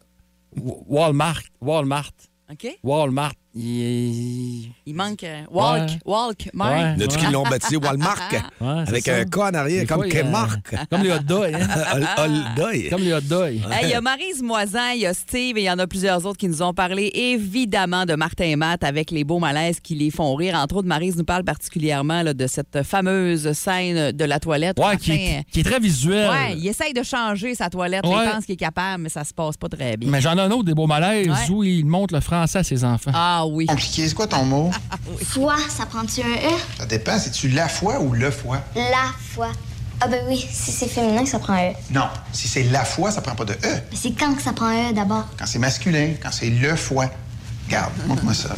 [0.56, 1.42] Wa- Walmart.
[1.60, 2.12] Walmart.
[2.50, 2.78] OK.
[2.82, 3.32] Walmart.
[3.56, 4.70] Il...
[4.86, 5.98] Il manque euh, walk, Ouais.
[6.04, 6.98] walk, Mark.
[6.98, 7.06] Ouais.
[7.06, 8.18] Qui l'ont baptisé Walmart.
[8.60, 9.16] Ouais, avec ça.
[9.16, 10.74] un K en arrière, Des comme fois, il y a- Mark.
[10.90, 11.54] Comme les hot dogs.
[11.54, 11.66] hein?
[12.90, 13.54] Comme les hot dogs.
[13.70, 15.86] Hey, Il y a Marise Moisin, il y a Steve et il y en a
[15.86, 19.80] plusieurs autres qui nous ont parlé évidemment de Martin et Matt avec les beaux malaises
[19.80, 20.54] qui les font rire.
[20.54, 24.78] Entre autres, Marise nous parle particulièrement là, de cette fameuse scène de la toilette.
[24.78, 26.30] Martin, qui est, qui est très visuel.
[26.30, 28.06] ouais, il essaye de changer sa toilette.
[28.06, 28.12] Ouais.
[28.26, 30.10] Il pense qu'il est capable, mais ça se passe pas très bien.
[30.10, 31.50] Mais j'en ai un autre des beaux malaises Ouais.
[31.50, 33.10] où il montre le français à ses enfants.
[33.14, 33.66] Ah oui.
[33.66, 34.70] Compliqué, c'est quoi ton mot?
[35.24, 36.58] Foi, ça prend-tu un E?
[36.78, 38.60] Ça dépend, c'est-tu la foi ou le foi?
[38.74, 39.48] La foi.
[40.00, 41.74] Ah ben oui, si c'est féminin, ça prend un E.
[41.90, 43.56] Non, si c'est la foi, ça prend pas de E.
[43.90, 45.26] Mais c'est quand que ça prend un E d'abord?
[45.38, 47.06] Quand c'est masculin, quand c'est le foi.
[47.68, 48.50] Garde, montre-moi ça.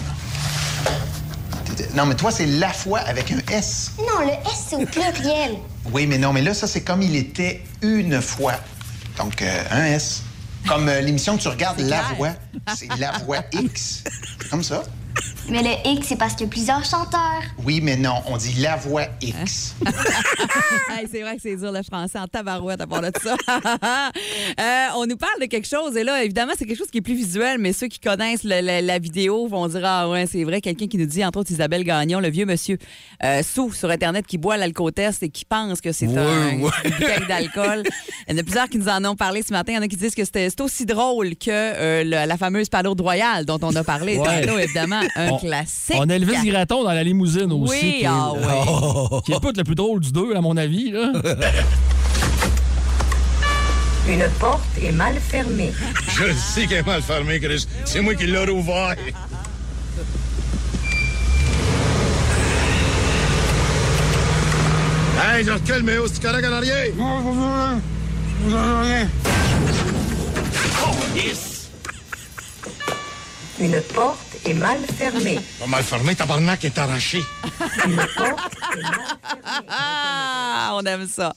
[1.95, 3.93] Non, mais toi, c'est la foi avec un S.
[3.99, 5.57] Non, le S, c'est au pluriel.
[5.93, 8.55] Oui, mais non, mais là, ça, c'est comme il était une fois.
[9.19, 10.23] Donc, euh, un S.
[10.69, 12.15] Comme euh, l'émission que tu regardes, La clair.
[12.17, 12.33] Voix.
[12.75, 14.03] C'est La Voix X.
[14.51, 14.83] Comme ça.
[15.49, 17.43] Mais le X, c'est parce qu'il y a plusieurs chanteurs.
[17.65, 19.75] Oui, mais non, on dit la voix X.
[20.99, 23.37] Hey, c'est vrai que c'est dur le français en tabarouette à part de ça.
[24.59, 27.03] Euh, on nous parle de quelque chose et là, évidemment, c'est quelque chose qui est
[27.03, 30.43] plus visuel, mais ceux qui connaissent le- le- la vidéo vont dire Ah ouais, c'est
[30.45, 32.79] vrai, quelqu'un qui nous dit, entre autres Isabelle Gagnon, le vieux monsieur
[33.23, 36.71] euh, sous sur Internet qui boit l'alcotest et qui pense que c'est Ouais, un, ouais.
[36.85, 37.83] une bouteille d'alcool.
[38.29, 39.73] Il y en a plusieurs qui nous en ont parlé ce matin.
[39.73, 42.37] Il y en a qui disent que c'était c'est aussi drôle que euh, le- la
[42.39, 44.47] fameuse palourde royale dont on a parlé Ouais.
[44.47, 45.01] tantôt, évidemment.
[45.17, 45.97] Un On- classique.
[45.99, 47.73] On a Elvis Gratton dans la limousine aussi.
[47.83, 49.21] Oui, qui est, ah ouais.
[49.25, 50.91] qui est pas le plus drôle du deux, à mon avis.
[50.91, 51.13] Là.
[54.09, 55.73] Une porte est mal fermée.
[56.17, 57.67] Je le sais qu'elle est mal fermée, Chris.
[57.85, 58.95] C'est moi qui l'ai rouvert.
[65.19, 66.87] Hey, je recule, mais où, c'est correct en arrière?
[71.15, 71.71] yes!
[73.59, 75.39] Une porte est mal fermée.
[75.59, 77.23] Pas mal fermé, tabarnak est arraché.
[79.69, 81.33] Ah, on aime ça.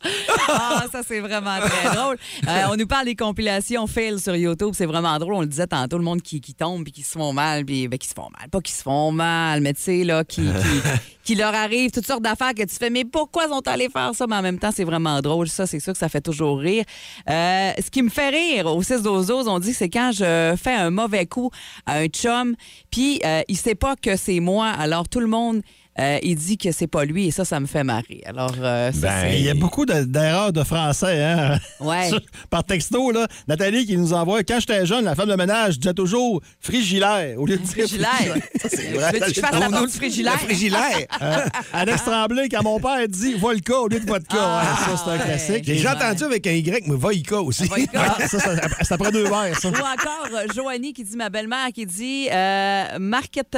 [0.47, 2.17] Ah, ça, c'est vraiment très drôle.
[2.47, 4.71] Euh, on nous parle des compilations fail sur YouTube.
[4.73, 5.33] C'est vraiment drôle.
[5.35, 7.65] On le disait tantôt, le monde qui, qui tombe puis qui se font mal.
[7.65, 8.49] Puis, ben, qui se font mal.
[8.49, 10.89] Pas qui se font mal, mais tu sais, là, qui, qui,
[11.23, 12.89] qui leur arrive toutes sortes d'affaires que tu fais.
[12.89, 14.25] Mais pourquoi sont allés faire ça?
[14.27, 15.47] Mais en même temps, c'est vraiment drôle.
[15.47, 16.83] Ça, c'est sûr que ça fait toujours rire.
[17.29, 20.55] Euh, ce qui me fait rire au 6 12 on dit que c'est quand je
[20.61, 21.51] fais un mauvais coup
[21.85, 22.55] à un chum,
[22.91, 24.67] puis euh, il sait pas que c'est moi.
[24.67, 25.61] Alors, tout le monde.
[25.99, 28.21] Euh, il dit que c'est pas lui et ça, ça me fait marrer.
[28.25, 31.59] Alors, euh, ça, Ben, il y a beaucoup de- d'erreurs de français, hein?
[31.79, 32.09] Ouais.
[32.49, 33.27] Par texto, là.
[33.47, 37.45] Nathalie qui nous envoie Quand j'étais jeune, la femme de ménage disait toujours frigilaire au
[37.45, 38.35] lieu de dire Frigilaire.
[38.61, 39.11] Ça, c'est Tu vrai.
[39.11, 40.33] veux-tu que je fasse la partie frigilaire?
[40.33, 40.97] La frigilaire?
[41.21, 44.37] Euh, Alex Tremblay, quand mon père dit vodka au lieu de vodka.
[44.39, 45.63] Ah, Ouais, ça, c'est un classique.
[45.65, 47.65] J'ai déjà entendu avec un Y, mais Voïka aussi.
[47.65, 48.15] Voïka.
[48.19, 49.67] Ah, ça, ça, c'est après deux verres, ça.
[49.69, 53.57] Ou encore Joanie qui dit, ma belle-mère qui dit euh, Market...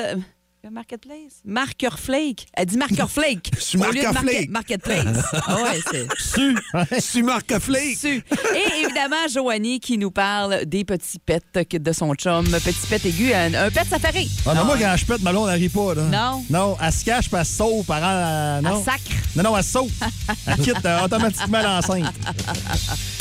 [0.66, 1.42] euh, Marketplace?
[1.46, 2.46] Marker Flake.
[2.54, 3.52] Elle dit Marker Flake.
[3.60, 4.50] Su au lieu de Marker market- Flake.
[4.50, 5.26] Marketplace.
[5.48, 6.08] Ah ouais, c'est.
[6.20, 6.58] Su.
[7.00, 7.98] Su Marc Flake.
[7.98, 8.08] Su.
[8.54, 12.46] Et évidemment, Joanie qui nous parle des petits pets que- de son chum.
[12.46, 14.30] Petit pet aigu, un, un pet, ça fait rire.
[14.46, 16.04] Ah, mais moi, quand je pète, ma elle rit pas, là.
[16.04, 16.44] Non.
[16.50, 18.78] Non, elle se cache, puis elle se sauve par en- non.
[18.78, 19.02] Elle sacre.
[19.36, 19.92] Non, non, elle se sauve.
[20.48, 22.14] Elle quitte euh, automatiquement l'enceinte.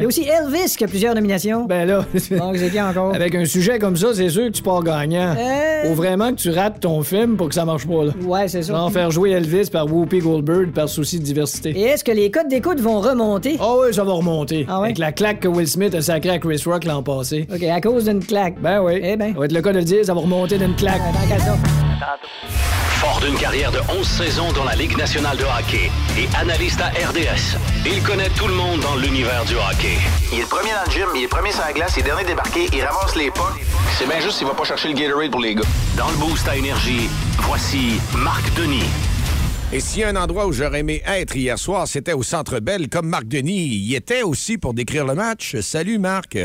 [0.00, 1.66] Il y a aussi Elvis qui a plusieurs nominations.
[1.66, 2.04] Ben là,
[2.38, 3.14] Donc, c'est qui encore?
[3.14, 5.34] avec un sujet comme ça, c'est sûr que tu pars gagnant.
[5.38, 8.12] Euh, Faut vraiment que tu rates ton film pour que ça marche pas, là.
[8.24, 8.72] Ouais, c'est ça.
[8.72, 11.70] Non, faire jouer Elvis par Whoopi Goldberg par souci de diversité.
[11.70, 13.56] Et est-ce que les codes d'écoute vont remonter?
[13.60, 14.64] Ah oui, ça va remonter.
[14.68, 14.86] Ah ouais?
[14.86, 17.46] Avec la claque que Will Smith a sacrée à Chris Rock l'an passé.
[17.54, 18.60] OK, à cause d'une claque.
[18.60, 19.00] Ben oui.
[19.02, 19.32] Eh ben.
[19.34, 21.00] Ça va être le cas de le dire, ça va remonter d'une claque.
[23.00, 26.88] Fort d'une carrière de 11 saisons dans la Ligue nationale de hockey et analyste à
[26.88, 29.96] RDS, il connaît tout le monde dans l'univers du hockey.
[30.30, 32.00] Il est le premier dans le gym, il est le premier sur la glace, il
[32.00, 33.54] est dernier débarqué, il ramasse les pas.
[33.98, 35.62] C'est bien juste s'il va pas chercher le Gatorade pour les gars.
[35.96, 37.08] Dans le boost à énergie,
[37.38, 38.90] voici Marc Denis.
[39.72, 42.60] Et s'il y a un endroit où j'aurais aimé être hier soir, c'était au Centre
[42.60, 45.58] Bell, comme Marc Denis y était aussi pour décrire le match.
[45.60, 46.36] Salut, Marc.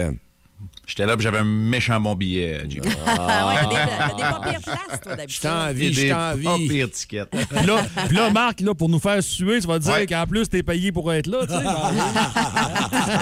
[0.87, 2.87] J'étais là, j'avais un méchant bon billet, Jimmy.
[3.07, 5.41] Ah ouais, t'as des, t'as des pas pires places, toi, Je d'habitude.
[5.41, 6.43] t'envie, je Des t'envie.
[6.43, 7.29] pas pires tickets.
[7.31, 10.05] Puis là, puis là, Marc, là, pour nous faire suer, tu vas dire Ouais.
[10.05, 11.57] qu'en plus, t'es payé pour être là, tu sais.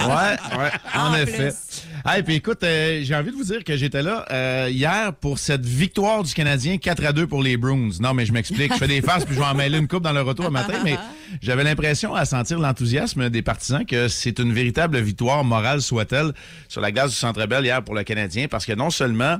[0.08, 1.52] ouais, ouais, en, En effet.
[2.06, 5.38] Hey, puis écoute, euh, j'ai envie de vous dire que j'étais là euh, hier pour
[5.38, 7.88] cette victoire du Canadien 4 à 2 pour les Bruins.
[7.98, 8.74] Non, mais je m'explique.
[8.74, 10.50] Je fais des farces puis je vais en mêler une coupe dans le retour le
[10.50, 10.98] matin, mais
[11.40, 16.32] j'avais l'impression à sentir l'enthousiasme des partisans que c'est une véritable victoire morale, soit-elle,
[16.68, 19.38] sur la glace du Centre Bell hier pour le Canadien, parce que non seulement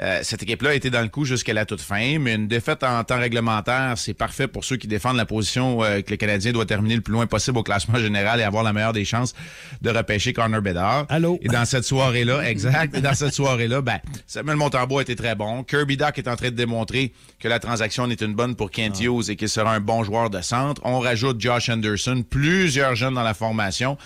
[0.00, 2.82] euh, cette équipe-là a été dans le coup jusqu'à la toute fin, mais une défaite
[2.82, 6.52] en temps réglementaire, c'est parfait pour ceux qui défendent la position euh, que le Canadien
[6.52, 9.34] doit terminer le plus loin possible au classement général et avoir la meilleure des chances
[9.82, 11.04] de repêcher Connor Bedard.
[11.10, 11.38] Allô?
[11.42, 15.34] Et dans cette soirée-là, exact, et dans cette soirée-là, ben, Samuel Montembeau a été très
[15.34, 15.62] bon.
[15.62, 18.98] Kirby Doc est en train de démontrer que la transaction est une bonne pour Kent
[19.00, 20.80] Hughes et qu'il sera un bon joueur de centre.
[20.84, 23.98] On rajoute Josh Anderson, plusieurs jeunes dans la formation.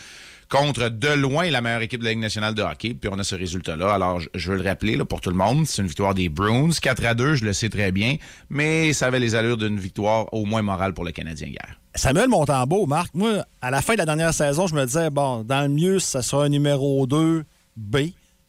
[0.49, 2.95] Contre de loin la meilleure équipe de la Ligue nationale de hockey.
[2.95, 3.93] Puis on a ce résultat-là.
[3.93, 6.29] Alors, je, je veux le rappeler là, pour tout le monde, c'est une victoire des
[6.29, 6.71] Bruins.
[6.81, 8.17] 4 à 2, je le sais très bien,
[8.49, 11.81] mais ça avait les allures d'une victoire au moins morale pour le Canadien hier.
[11.95, 15.43] Samuel Montembeau, Marc, moi, à la fin de la dernière saison, je me disais, bon,
[15.45, 17.45] dans le mieux, ça sera un numéro 2
[17.77, 17.97] B.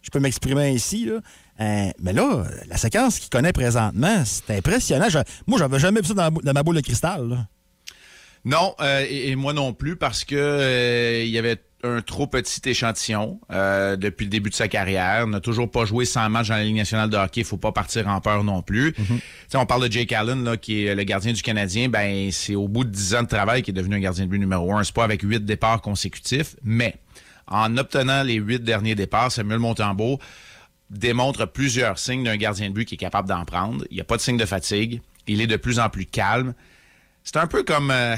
[0.01, 1.19] Je peux m'exprimer ici, là.
[1.59, 5.09] Euh, mais là, la séquence qu'il connaît présentement, c'est impressionnant.
[5.09, 5.17] Je-
[5.47, 7.27] moi, j'avais jamais vu ça dans, ma boule de cristal.
[7.29, 7.47] là.
[8.45, 12.25] Non, euh, et, et moi non plus, parce que euh, il y avait un trop
[12.27, 15.27] petit échantillon euh, depuis le début de sa carrière.
[15.27, 17.41] n'a toujours pas joué 100 matchs dans la Ligue nationale de hockey.
[17.41, 18.95] Il faut pas partir en peur non plus.
[19.47, 21.87] Sais, On parle de Jake Allen, là, qui est le gardien du Canadien.
[21.89, 24.29] Ben, c'est au bout de 10 ans de travail qu'il est devenu un gardien de
[24.29, 24.83] but numéro un.
[24.83, 26.95] C'est pas avec huit départs consécutifs, mais
[27.47, 30.19] en obtenant les huit derniers départs, Samuel Montembeau
[30.89, 33.85] démontre plusieurs signes d'un gardien de but qui est capable d'en prendre.
[33.91, 35.01] Il n'y a pas de signe de fatigue.
[35.27, 36.53] Il est de plus en plus calme.
[37.23, 37.91] C'est un peu comme.
[37.91, 38.15] euh,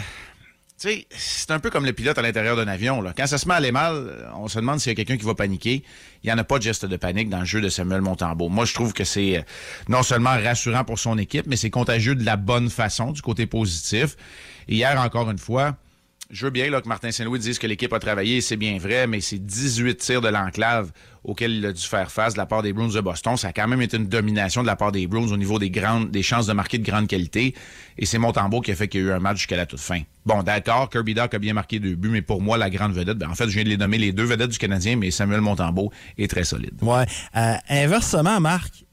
[0.79, 3.01] tu sais, c'est un peu comme le pilote à l'intérieur d'un avion.
[3.01, 3.13] Là.
[3.15, 5.17] Quand ça se met à aller mal, euh, on se demande s'il y a quelqu'un
[5.17, 5.83] qui va paniquer.
[6.23, 8.47] Il n'y en a pas de geste de panique dans le jeu de Samuel Montembeau.
[8.47, 9.41] Moi, je trouve que c'est euh,
[9.89, 13.45] non seulement rassurant pour son équipe, mais c'est contagieux de la bonne façon, du côté
[13.45, 14.15] positif.
[14.69, 15.75] Hier, encore une fois,
[16.29, 19.07] je veux bien là, que Martin Saint-Louis dise que l'équipe a travaillé, c'est bien vrai,
[19.07, 20.91] mais c'est 18 tirs de l'enclave
[21.23, 23.35] auxquels il a dû faire face de la part des Bruins de Boston.
[23.35, 25.71] Ça a quand même été une domination de la part des Bruins au niveau des
[25.71, 27.55] grandes, des chances de marquer de grande qualité.
[27.97, 29.79] Et c'est Montembeau qui a fait qu'il y a eu un match jusqu'à la toute
[29.79, 30.01] fin.
[30.25, 33.17] Bon, d'accord, Kirby Doc a bien marqué deux buts, mais pour moi, la grande vedette,
[33.17, 35.41] ben, en fait, je viens de les nommer les deux vedettes du Canadien, mais Samuel
[35.41, 36.75] Montembeau est très solide.
[36.83, 37.05] Ouais.
[37.35, 38.85] Euh, inversement, Marc,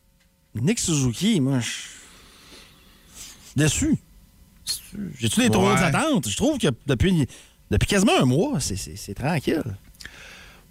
[0.54, 1.90] Nick Suzuki, moi, je suis
[3.56, 3.98] déçu.
[5.18, 5.80] J'ai-tu des trop Ouais.
[5.82, 6.28] attentes?
[6.28, 7.26] Je trouve que depuis,
[7.70, 9.62] depuis quasiment un mois, c'est- tranquille.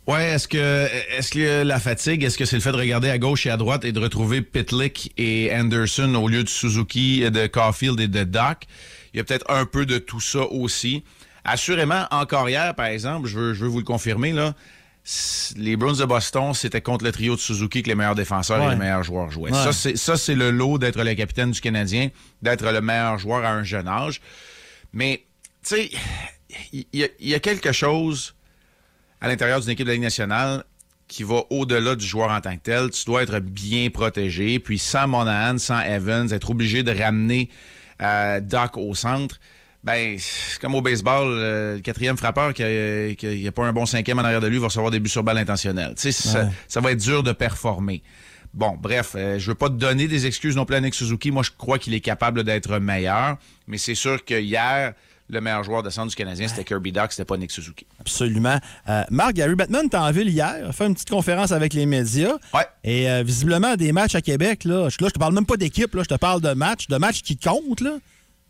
[0.08, 0.88] Ouais, est-ce que
[1.18, 3.58] est-ce que la fatigue, est-ce que c'est le fait de regarder à gauche et à
[3.58, 8.24] droite et de retrouver Pitlick et Anderson au lieu de Suzuki, de Caulfield et de
[8.24, 8.66] Doc?
[9.14, 11.04] Il y a peut-être un peu de tout ça aussi.
[11.44, 14.54] Assurément, encore hier, par exemple, je veux, je veux vous le confirmer, là,
[15.58, 18.70] les Bruins de Boston, c'était contre le trio de Suzuki que les meilleurs défenseurs et
[18.72, 19.52] les meilleurs joueurs jouaient.
[19.52, 19.72] Ouais.
[19.96, 22.10] Ça, c'est le lot d'être le capitaine du Canadien,
[22.42, 24.20] d'être le meilleur joueur à un jeune âge.
[24.94, 25.24] Mais,
[25.64, 25.90] tu sais,
[26.74, 28.34] il y, a- il y a quelque chose
[29.22, 30.64] à l'intérieur d'une équipe de la Ligue nationale
[31.08, 32.90] qui va au-delà du joueur en tant que tel.
[32.90, 34.58] Tu dois être bien protégé.
[34.60, 37.50] Puis sans Monahan, sans Evans, être obligé de ramener
[38.02, 39.40] euh, Doc au centre,
[39.86, 44.18] ben, c'est comme au baseball, euh, le quatrième frappeur qui n'a pas un bon cinquième
[44.20, 45.94] en arrière de lui va recevoir des buts sur balle intentionnels.
[45.96, 46.50] Tu sais, ça, Ouais.
[46.68, 48.02] ça va être dur de performer.
[48.54, 51.30] Bon, bref, euh, je veux pas te donner des excuses non plus à Nick Suzuki.
[51.30, 53.38] Moi, je crois qu'il est capable d'être meilleur.
[53.68, 54.94] Mais c'est sûr que hier,
[55.30, 57.86] le meilleur joueur de centre du Canadien, c'était Kirby Doc, c'était pas Nick Suzuki.
[58.00, 58.58] Absolument.
[58.88, 61.86] Euh, Marc, Gary Bettman était en ville hier, a fait une petite conférence avec les
[61.86, 62.36] médias.
[62.84, 65.58] Et euh, visiblement, des matchs à Québec, là, je, là, je te parle même pas
[65.58, 67.82] d'équipe, là, je te parle de matchs, de matchs qui comptent.
[67.82, 67.98] Là.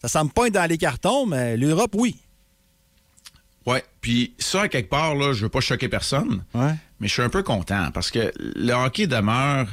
[0.05, 2.17] Ça semble pas être dans les cartons, mais l'Europe, oui.
[3.65, 7.23] Ouais, puis ça, à quelque part, là, je veux pas choquer personne, mais je suis
[7.23, 9.67] un peu content parce que le hockey demeure,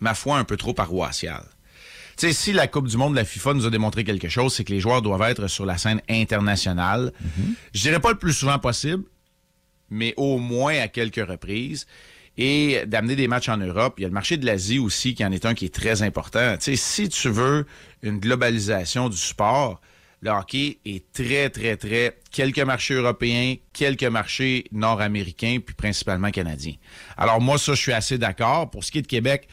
[0.00, 1.44] ma foi, un peu trop paroissial.
[2.16, 4.52] Tu sais, si la Coupe du monde de la FIFA nous a démontré quelque chose,
[4.52, 7.12] c'est que les joueurs doivent être sur la scène internationale.
[7.72, 9.04] Je dirais pas le plus souvent possible,
[9.88, 11.86] mais au moins à quelques reprises.
[12.36, 13.94] Et d'amener des matchs en Europe.
[13.98, 16.02] Il y a le marché de l'Asie aussi, qui en est un qui est très
[16.02, 16.56] important.
[16.58, 17.64] Tu si tu veux
[18.02, 19.80] une globalisation du sport,
[20.20, 26.74] le hockey est très, très, très quelques marchés européens, quelques marchés nord-américains, puis principalement canadiens.
[27.16, 28.70] Alors moi, ça, je suis assez d'accord.
[28.70, 29.46] Pour ce qui est de Québec,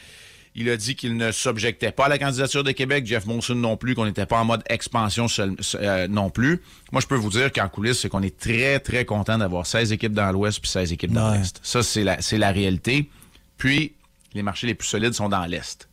[0.54, 3.76] il a dit qu'il ne s'objectait pas à la candidature de Québec, Jeff Monson non
[3.76, 6.60] plus, qu'on n'était pas en mode expansion seul- euh, non plus.
[6.92, 9.92] Moi, je peux vous dire qu'en coulisses, c'est qu'on est très, très content d'avoir 16
[9.92, 11.58] équipes dans l'Ouest puis 16 équipes dans l'Est.
[11.62, 13.08] Ça, c'est la, c'est la réalité.
[13.56, 13.94] Puis,
[14.34, 15.88] les marchés les plus solides sont dans l'Est.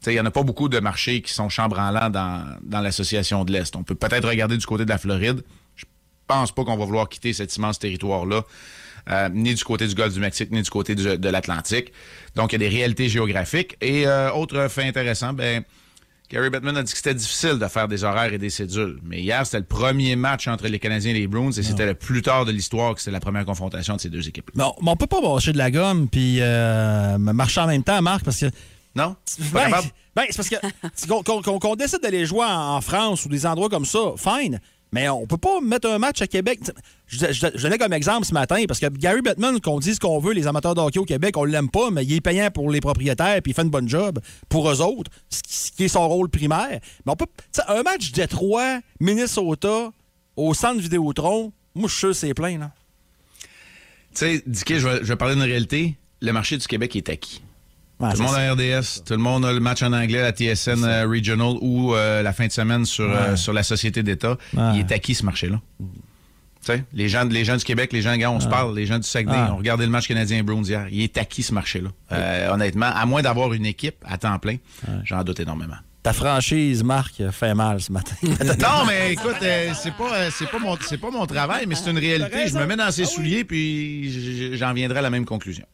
[0.00, 2.80] Tu sais, Il n'y en a pas beaucoup de marchés qui sont chambranlants dans, dans
[2.80, 3.74] l'association de l'Est.
[3.74, 5.42] On peut peut-être regarder du côté de la Floride.
[5.74, 5.84] Je
[6.28, 8.44] pense pas qu'on va vouloir quitter cet immense territoire-là,
[9.10, 11.92] euh, ni du côté du golfe du Mexique, ni du côté du- de l'Atlantique.
[12.34, 13.76] Donc, il y a des réalités géographiques.
[13.80, 15.62] Et euh, autre fait intéressant, ben,
[16.28, 18.98] Gary Bettman a dit que c'était difficile de faire des horaires et des cédules.
[19.04, 21.94] Mais hier, c'était le premier match entre les Canadiens et les Bruins et c'était le
[21.94, 24.50] plus tard de l'histoire que c'était la première confrontation de ces deux équipes.
[24.56, 27.84] Mais on, mais on peut pas marcher de la gomme puis euh, marcher en même
[27.84, 28.46] temps, Marc, parce que.
[28.96, 29.14] Non?
[29.52, 29.70] Ben,
[30.16, 33.84] ben, c'est parce que qu'on décide d'aller jouer en, en France ou des endroits comme
[33.84, 34.58] ça, fine.
[34.96, 36.60] Mais on peut pas mettre un match à Québec.
[37.06, 40.00] Je, je- je donnais comme exemple ce matin parce que Gary Bettman, qu'on dise ce
[40.00, 42.70] qu'on veut, les amateurs de au Québec, on l'aime pas, mais il est payant pour
[42.70, 46.08] les propriétaires puis il fait une bonne job pour eux autres, ce qui, est son
[46.08, 46.80] rôle primaire.
[47.04, 47.26] Mais on peut.
[47.68, 49.90] Un match Détroit, Minnesota,
[50.36, 52.70] au centre Vidéotron, moi je suis sûr c'est plein, là.
[54.14, 55.96] Tu sais, Dicky, je vais parler d'une réalité.
[56.22, 57.42] Le marché du Québec est acquis.
[57.98, 60.32] Ouais, tout le monde a RDS, tout le monde a le match en anglais, la
[60.32, 64.36] TSN euh, Regional ou euh, la fin de semaine sur, euh, sur la Société d'État.
[64.54, 64.62] Ouais.
[64.74, 65.60] Il est acquis, ce marché-là.
[65.78, 68.76] Tu Tu sais, les gens, les gens du Québec, les gens, gars, on se parle,
[68.76, 69.54] les gens du Saguenay, Ah.
[69.54, 70.86] ont regardé le match canadien Bruins hier.
[70.90, 71.88] Il est acquis ce marché-là.
[72.52, 74.56] Honnêtement, à moins d'avoir une équipe à temps plein,
[75.04, 75.76] j'en doute énormément.
[76.02, 78.14] Ta franchise, Marc, fait mal ce matin.
[78.22, 81.74] Non, mais écoute, euh, c'est pas, euh, c'est pas mon, c'est pas mon travail, mais
[81.74, 82.46] c'est une réalité.
[82.46, 85.64] Je me mets dans ses souliers, puis j'en viendrai à la même conclusion.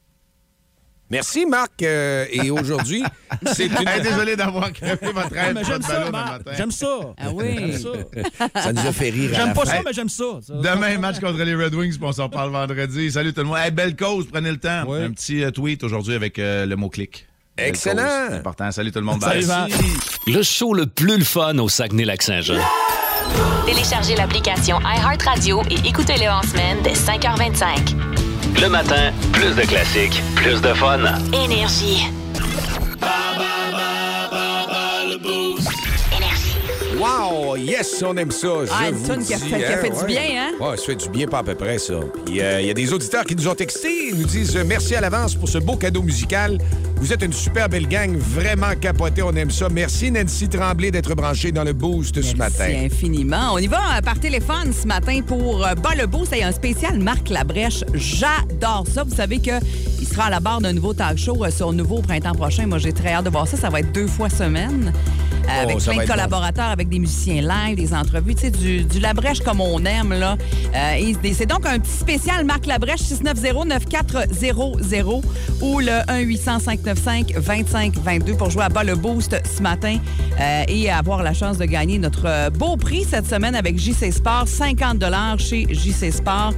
[1.12, 1.82] Merci, Marc.
[1.82, 3.04] euh, et aujourd'hui,
[3.52, 3.86] c'est une...
[3.88, 5.54] Hey, désolé d'avoir crevé votre rêve.
[5.54, 6.30] Mais de j'aime votre ça, Marc.
[6.32, 6.50] matin.
[6.56, 6.98] J'aime ça.
[7.18, 7.74] Ah oui.
[7.74, 8.60] Ça.
[8.62, 9.70] Ça nous a fait rire à J'aime pas fin.
[9.72, 10.24] ça, mais j'aime ça.
[10.46, 13.12] Ça- Demain, match contre les Red Wings, puis on s'en reparle vendredi.
[13.12, 13.58] Salut tout le monde.
[13.58, 14.90] Hey, belle cause, prenez le temps.
[14.90, 17.26] Un petit euh, tweet aujourd'hui avec euh, le mot-clic.
[17.56, 18.08] Belle Excellent.
[18.30, 18.70] c'est important.
[18.72, 19.22] Salut tout le monde.
[19.22, 19.44] Salut.
[20.26, 22.56] Le show le plus le fun au Saguenay-Lac-Saint-Jean.
[23.66, 28.11] Téléchargez l'application iHeartRadio et écoutez-le en semaine dès 5h25.
[28.60, 31.00] Le matin, plus de classiques, plus de fun.
[31.32, 32.08] Énergie.
[37.02, 37.56] Wow!
[37.56, 38.48] Yes, on aime ça.
[38.64, 40.50] Je Ah, une qui a dis, fait- du bien, hein?
[40.60, 41.94] Ouais, ça fait du bien, pas à peu près, ça.
[42.24, 43.88] Puis euh, il y a des auditeurs qui nous ont texté.
[44.10, 46.58] Ils nous disent euh, merci à l'avance pour ce beau cadeau musical.
[46.96, 49.22] Vous êtes une super belle gang, vraiment capotée.
[49.22, 49.68] On aime ça.
[49.68, 52.66] Merci, Nancy Tremblay, d'être branchée dans le boost ce matin.
[52.68, 53.50] Merci infiniment.
[53.54, 56.24] On y va euh, par téléphone ce matin pour euh, Bas le Beau.
[56.24, 57.82] C'est un spécial Marc Labrèche.
[57.94, 59.02] J'adore ça.
[59.02, 59.58] Vous savez que
[60.00, 62.66] il sera à la barre d'un nouveau talk show euh, sur Nouveau au printemps prochain.
[62.66, 63.56] Moi, j'ai très hâte de voir ça.
[63.56, 64.92] Ça va être deux fois semaine.
[65.44, 68.82] Euh, Oh, avec plein de collaborateurs, avec des musiciens live, des entrevues, tu sais, du,
[68.84, 70.36] du Labrèche comme on aime, là.
[70.74, 75.22] Euh, c'est- donc un petit spécial Marc Labrèche 690-9400
[75.60, 79.98] ou le 1-800-595-2522 pour jouer à bas le boost ce matin
[80.40, 84.10] euh, et avoir la chance de gagner notre euh, beau prix cette semaine avec JC
[84.12, 85.02] Sport, 50
[85.38, 86.52] chez JC Sport,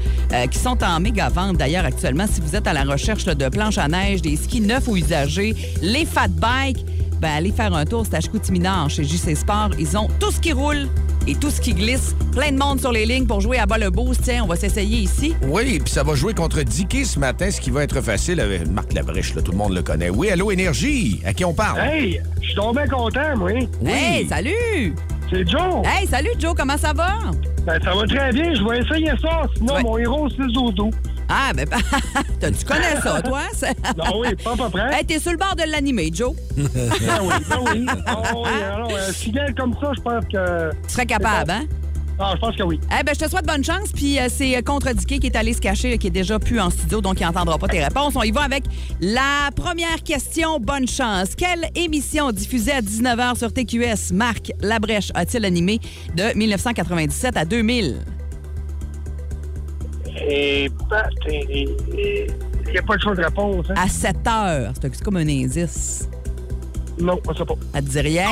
[0.51, 2.27] qui sont en méga vente d'ailleurs actuellement.
[2.31, 4.97] Si vous êtes à la recherche là, de planches à neige, des skis neufs ou
[4.97, 6.85] usagés, les fat bikes,
[7.25, 9.71] ben, allez faire un tour, c'est à Chicoutimi-Nord chez JC Sport.
[9.79, 10.89] Ils ont tout ce qui roule
[11.27, 12.15] et tout ce qui glisse.
[12.33, 14.21] Plein de monde sur les lignes pour jouer à bas le boost.
[14.25, 15.35] Tiens, on va s'essayer ici.
[15.49, 18.69] Oui, puis ça va jouer contre Dicky ce matin, ce qui va être facile avec
[18.69, 20.11] Marc Labrèche, là, tout le monde le connaît.
[20.11, 21.79] Oui, allô, Énergie, à qui on parle?
[21.81, 23.53] Hey, je suis tombé content, moi.
[23.87, 24.95] Hey, salut!
[25.31, 25.83] C'est Joe.
[25.87, 27.09] Hey, salut Joe, comment ça va?
[27.65, 28.53] Ben, ça va très bien.
[28.55, 29.45] Je vais essayer ça.
[29.57, 29.83] Sinon, Ouais.
[29.83, 30.91] mon héros, c'est Zozo.
[31.29, 31.67] Ah, ben,
[32.41, 33.43] tu connais ça, toi?
[33.97, 34.95] Non, oui, pas à peu près.
[34.99, 36.35] Hey, t'es sur le bord de l'animer, Joe.
[36.57, 37.87] Ben oui, ben oui.
[38.07, 40.71] Ah oui, alors, un fidèle comme ça, je pense que...
[40.87, 41.65] Tu serais capable, hein?
[42.19, 42.79] Ah, je pense que oui.
[42.99, 43.91] Eh ben, je te souhaite bonne chance.
[43.93, 46.61] Puis euh, c'est contre Dicky qui est allé se cacher, là, qui est déjà plus
[46.61, 48.15] en studio, donc il n'entendra pas tes réponses.
[48.17, 48.65] On y va avec
[49.01, 50.61] la première question.
[50.61, 51.35] Bonne chance.
[51.37, 55.81] Quelle émission diffusée à 19h sur TQS Marc Labrèche a-t-il animé
[56.15, 57.97] de 1997 à 2000?
[60.29, 60.71] Et...
[62.67, 63.75] Il n'y a pas de choix de réponse, hein?
[63.77, 64.73] À 7 heures.
[64.81, 66.09] C'est comme un indice.
[66.99, 67.55] Non, pas ça pas.
[67.75, 68.31] Ça te dit rien?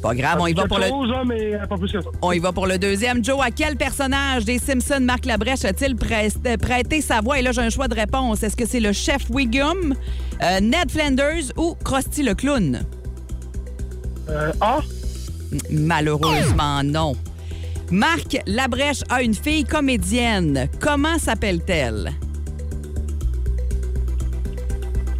[0.00, 0.84] Pas grave, on y va pour le...
[0.84, 2.00] hein, ça.
[2.20, 3.24] On y va pour le deuxième.
[3.24, 7.38] Joe, à quel personnage des Simpsons Marc Labrèche a-t-il prêt- prêté sa voix?
[7.38, 8.42] Et là, j'ai un choix de réponse.
[8.42, 9.94] Est-ce que c'est le chef Wiggum,
[10.42, 12.82] euh, Ned Flanders ou Krusty le clown?
[14.28, 14.80] Euh, A?
[15.70, 17.14] Malheureusement, non.
[17.92, 20.66] Marc Labrèche a une fille comédienne.
[20.80, 22.12] Comment s'appelle-t-elle?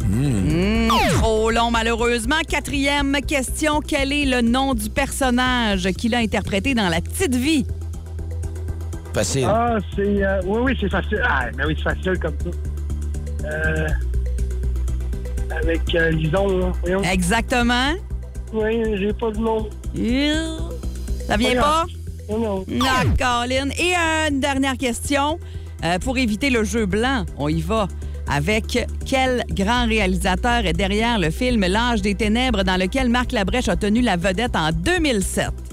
[0.01, 2.41] Hmm, trop long, malheureusement.
[2.49, 3.79] Quatrième question.
[3.79, 7.63] Quel est le nom du personnage qu'il a interprété dans La Petite Vie?
[9.13, 9.47] Facile.
[9.47, 10.25] Ah, c'est...
[10.25, 11.21] euh, oui, oui, c'est facile.
[11.23, 12.49] Ah, mais oui, c'est facile comme ça.
[13.49, 13.87] Euh...
[15.61, 16.71] Avec euh, Lison, là.
[16.81, 17.03] Voyons.
[17.03, 17.93] Exactement.
[18.51, 19.69] Oui, j'ai pas de nom.
[21.27, 21.85] Ça vient pas?
[22.29, 22.65] Non.
[22.67, 25.39] Et euh, une dernière question.
[25.83, 27.87] Euh, pour éviter le jeu blanc, on y va.
[28.29, 33.67] Avec quel grand réalisateur est derrière le film L'âge des ténèbres dans lequel Marc Labrèche
[33.67, 35.72] a tenu la vedette en 2007?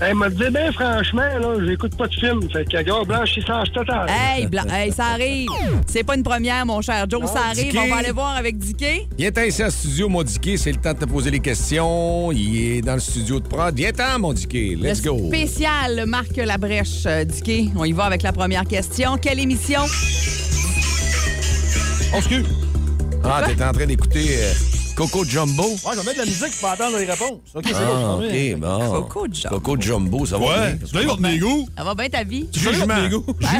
[0.00, 2.40] Elle m'a dit, ben franchement, là, j'écoute pas de film.
[2.52, 4.06] Fait que, gars, blanchissage total.
[4.08, 5.48] Hey, blanc, hey, ça arrive.
[5.86, 7.28] C'est pas une première, mon cher Joe.
[7.30, 7.76] ça arrive.
[7.76, 9.08] On va aller voir avec Dicky.
[9.18, 10.56] Viens-t'en ici en studio, mon Dicky.
[10.56, 12.30] C'est le temps de te poser les questions.
[12.30, 13.74] Il est dans le studio de prod.
[13.74, 14.76] Viens-t'en, mon Dicky.
[14.76, 15.26] Let's Le go.
[15.28, 17.72] Spécial Marc Labrèche, euh, Dicky.
[17.76, 19.16] On y va avec la première question.
[19.18, 19.80] Quelle émission?
[22.14, 22.44] On se cul.
[23.24, 24.52] Ah, t'es en train d'écouter euh,
[24.98, 25.62] Coco Jumbo?
[25.62, 27.38] Ouais, je vais mettre de la musique pour entendre les réponses.
[27.54, 28.18] OK, c'est Ah, bon.
[28.26, 29.02] OK, bon.
[29.02, 29.48] Coco Jumbo.
[29.60, 31.02] Coco Jumbo, ça va Ouais, bien.
[31.06, 31.66] votre négo.
[31.76, 32.48] Ça va bien ta vie?
[32.52, 32.94] Jugement.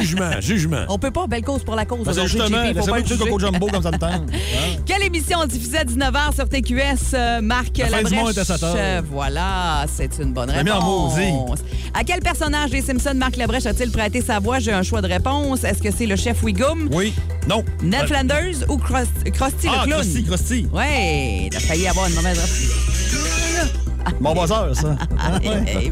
[0.01, 0.83] Jugement, jugement.
[0.89, 1.99] On peut pas, belle cause pour la cause.
[2.03, 3.17] Ben, aujourd'hui, justement, laissez-moi juger.
[3.17, 4.11] Coco Jumbo comme ça me tente.
[4.11, 4.25] Hein?
[4.85, 8.19] Quelle émission diffusée à 19h sur TQS, euh, Marc La fin du Labrèche?
[8.19, 8.75] monde est à 7 heures.
[8.77, 10.83] Euh, Voilà, c'est une bonne réponse.
[11.15, 11.61] maudit.
[11.93, 14.59] À quel personnage des Simpsons Marc Labrèche a-t-il prêté sa voix?
[14.59, 15.63] J'ai un choix de réponse.
[15.63, 16.89] Est-ce que c'est le chef Wiggum?
[16.91, 17.13] Oui.
[17.47, 17.63] Non.
[17.81, 18.05] Ned.
[18.07, 20.01] Flanders ou Krusty, Krusty Ah, le clown?
[20.01, 20.67] Krusty, Krusty.
[20.73, 23.73] Ouais, t'as failli avoir une mauvaise réponse.
[24.21, 24.95] Mon bosseur, ça.
[25.43, 25.91] Hey,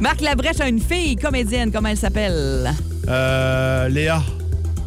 [0.00, 1.70] Marc Labrèche a une fille comédienne.
[1.70, 2.72] Comment elle s'appelle?
[3.08, 4.22] Euh, Léa.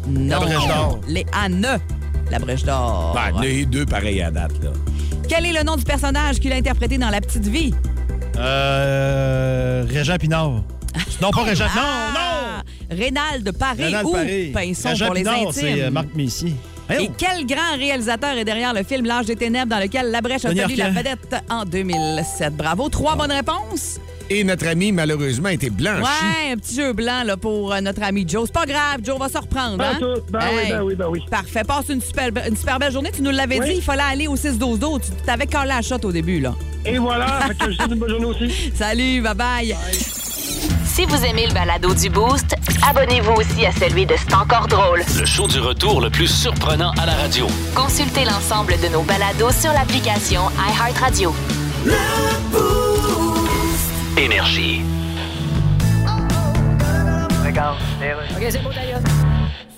[0.08, 0.28] Non.
[0.28, 1.00] La Brèche d'or.
[1.08, 1.78] Léane.
[2.30, 3.14] La Brèche d'or.
[3.14, 4.70] Ben, eu deux pareils à date, là.
[5.28, 7.72] Quel est le nom du personnage qu'il a interprété dans La Petite Vie?
[8.36, 10.62] Euh, Régent Pinard.
[11.22, 11.64] Non, pas Régent.
[11.76, 12.62] Non, Ah!
[12.90, 14.50] Rénald Paré Rénal ou Paré.
[14.52, 15.52] Pinson Régent pour les Pinard, intimes?
[15.52, 16.54] c'est euh, Marc Messier.
[16.98, 20.48] Et quel grand réalisateur est derrière le film L'Âge des ténèbres dans lequel Labrèche a
[20.48, 22.56] Denis tenu la vedette en 2007?
[22.56, 22.88] Bravo.
[22.88, 23.98] Trois bonnes réponses.
[24.32, 26.02] Et notre ami, malheureusement, était blanchi.
[26.02, 28.44] Ouais, un petit jeu blanc là, pour euh, notre ami Joe.
[28.46, 29.78] C'est pas grave, Joe va se reprendre.
[29.78, 29.96] Pas hein?
[29.98, 30.20] tout.
[30.30, 31.20] Ben oui, ben oui, ben oui.
[31.28, 31.62] Parfait.
[31.64, 33.10] Passe une super, be- une super belle journée.
[33.12, 33.66] Tu nous l'avais Oui.
[33.66, 35.00] dit, il fallait aller au 6-12-12.
[35.00, 36.38] Tu t'avais collé la shot au début.
[36.38, 36.54] là.
[36.86, 38.72] Et voilà, fait que je une bonne journée aussi.
[38.74, 39.74] Salut, bye-bye.
[41.00, 42.54] Si vous aimez le balado du Boost,
[42.86, 44.98] abonnez-vous aussi à celui de C'est encore drôle.
[45.18, 47.46] Le show du retour le plus surprenant à la radio.
[47.74, 51.32] Consultez l'ensemble de nos balados sur l'application iHeartRadio.
[54.18, 54.82] Énergie.
[57.46, 57.78] Regarde.
[58.36, 59.00] OK, c'est beau, d'ailleurs.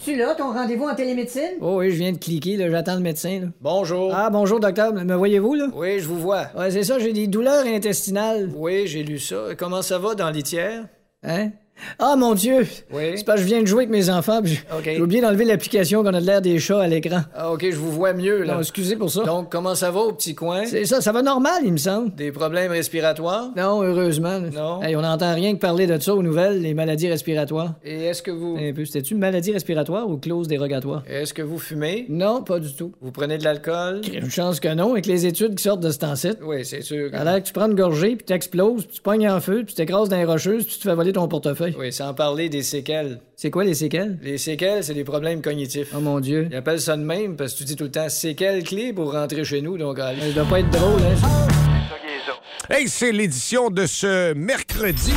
[0.05, 1.53] Tu là, ton rendez-vous en télémédecine?
[1.61, 3.39] Oh oui, je viens de cliquer, là, j'attends le médecin.
[3.43, 3.47] Là.
[3.61, 4.13] Bonjour.
[4.13, 4.93] Ah, bonjour, docteur.
[4.93, 5.67] Me voyez-vous, là?
[5.73, 6.47] Oui, je vous vois.
[6.59, 8.51] Ouais, c'est ça, j'ai des douleurs intestinales.
[8.57, 9.37] Oui, j'ai lu ça.
[9.57, 10.83] Comment ça va dans litière?
[11.23, 11.62] Hein?
[11.99, 12.67] Ah, mon Dieu!
[12.93, 13.13] Oui.
[13.17, 16.05] C'est parce que je viens de jouer avec mes enfants, puis j'ai oublié d'enlever l'application
[16.05, 17.23] qu'on a de l'air des chats à l'écran.
[17.35, 18.55] Ah, OK, je vous vois mieux, là.
[18.55, 19.25] Non, excusez pour ça.
[19.25, 20.65] Donc, comment ça va au petit coin?
[20.65, 22.15] C'est ça, ça va normal, il me semble.
[22.15, 23.51] Des problèmes respiratoires?
[23.57, 24.39] Non, heureusement.
[24.41, 24.81] Non.
[24.83, 27.75] Hey, on n'entend rien que parler de ça aux nouvelles, les maladies respiratoires.
[27.85, 28.57] Et est-ce que vous.
[28.61, 31.03] Un peu, c'était-tu maladie respiratoire ou clause dérogatoire?
[31.09, 32.07] Est-ce que vous fumez?
[32.09, 32.93] Non, pas du tout.
[33.01, 34.03] Vous prenez de l'alcool?
[34.13, 36.39] Une chance que non, avec les études qui sortent de cet site.
[36.45, 37.11] Oui, c'est sûr.
[37.11, 39.75] L'air que tu prends une gorgée, puis t'exploses, puis tu pognes en feu, puis tu
[39.75, 41.62] t'écrases dans les rocheuses, puis tu te fais voler ton portefeuille.
[41.79, 43.21] Oui, sans parler des séquelles.
[43.37, 44.19] C'est quoi les séquelles?
[44.23, 45.89] Les séquelles, c'est des problèmes cognitifs.
[45.97, 46.49] Oh mon Dieu.
[46.51, 49.13] Ils appellent ça de même parce que tu dis tout le temps séquelles clés pour
[49.13, 50.21] rentrer chez nous, donc allez.
[50.21, 51.17] Ça doit pas être drôle, hein?
[51.21, 52.75] ça.
[52.75, 55.13] Hey, c'est l'édition de ce mercredi.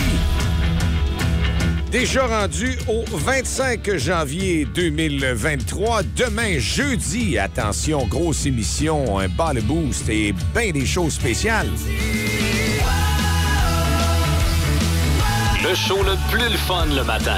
[1.92, 6.02] Déjà rendu au 25 janvier 2023.
[6.18, 11.70] Demain, jeudi, attention, grosse émission, un bas le boost et bien des choses spéciales.
[15.68, 17.38] Le show le plus le fun le matin.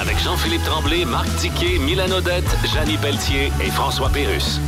[0.00, 4.60] Avec Jean-Philippe Tremblay, Marc Tiquet, Milan Odette, Janine Pelletier et François Pérus.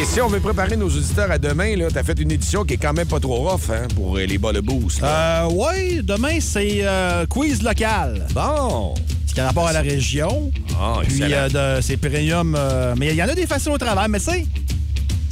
[0.00, 2.74] Et si on veut préparer nos auditeurs à demain, là, t'as fait une édition qui
[2.74, 5.02] est quand même pas trop rough hein, pour euh, les bas le boost.
[5.02, 8.26] Euh, ouais, demain, c'est euh, quiz local.
[8.34, 8.94] Bon.
[9.26, 10.50] Ce qui a rapport à la région.
[10.80, 12.54] Ah, Puis euh, de- c'est premium.
[12.58, 14.46] euh, mais il y en a des faciles au travail, mais tu sais,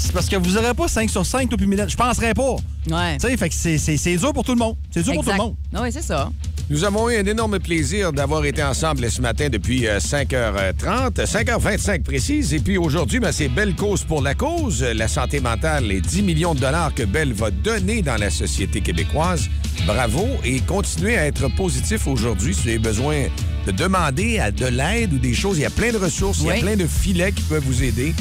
[0.03, 1.89] c'est parce que vous n'aurez pas 5 sur 5, toi puis Mylène.
[1.89, 2.57] Je penserais pas.
[2.91, 3.17] Ouais.
[3.19, 4.77] Tu sais, fait que c'est- c'est c'est dur pour tout le monde.
[4.91, 5.57] C'est dur pour tout le monde.
[5.81, 6.31] Oui, c'est ça.
[6.71, 12.03] Nous avons eu un énorme plaisir d'avoir été ensemble ce matin depuis euh, 5h30, 5h25
[12.03, 12.55] précise.
[12.55, 16.23] Et puis aujourd'hui, ben, c'est Belle Cause pour la cause, la santé mentale, les 10
[16.23, 19.49] millions de dollars que Belle va donner dans la société québécoise.
[19.87, 23.25] Bravo et continuez à être positif aujourd'hui si vous avez besoin
[23.67, 25.59] de demander à de l'aide ou des choses.
[25.59, 27.83] Il y a plein de ressources, il y a plein de filets qui peuvent vous
[27.83, 28.15] aider.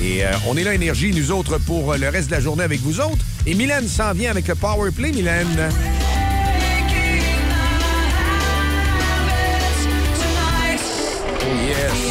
[0.00, 2.62] Et euh, on est là, Énergie, nous autres, pour euh, le reste de la journée
[2.64, 3.24] avec vous autres.
[3.46, 5.70] Et Mylène s'en vient avec le Power Play, Mylène.
[11.40, 12.08] Oh yes.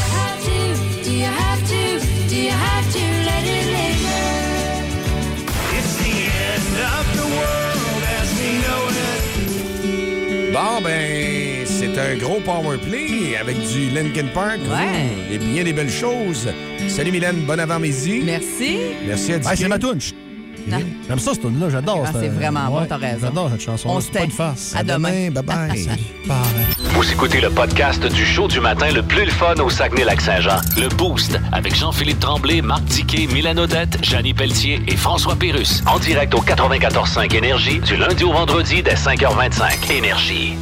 [10.54, 14.60] Bon, ben, c'est un gros power play avec du Linkin Park.
[14.68, 15.08] Ouais.
[15.32, 16.48] Et bien des belles choses.
[16.88, 18.22] Salut Mylène, bon avant-midi.
[18.26, 18.78] Merci.
[19.06, 19.78] Merci à Ah, c'est ma.
[19.78, 20.80] Non.
[21.08, 21.70] J'aime ça, cette tune-là.
[21.70, 22.04] J'adore.
[22.06, 23.28] Ah, c'est vraiment bon, Ouais, t'as raison.
[23.28, 23.90] J'adore cette chanson.
[23.90, 24.26] On se pas tait.
[24.26, 24.74] une farce.
[24.76, 25.30] À demain.
[25.30, 25.88] Bye-bye.
[26.94, 30.58] Vous écoutez le podcast du show du matin le plus le fun au Saguenay-Lac-Saint-Jean.
[30.78, 35.84] Le Boost avec Jean-Philippe Tremblay, Marc Tiquet, Milan Odette, Janine Pelletier et François Pérus.
[35.86, 39.90] En direct au 94.5 Énergie du lundi au vendredi dès 5h25.
[39.94, 40.56] Énergie.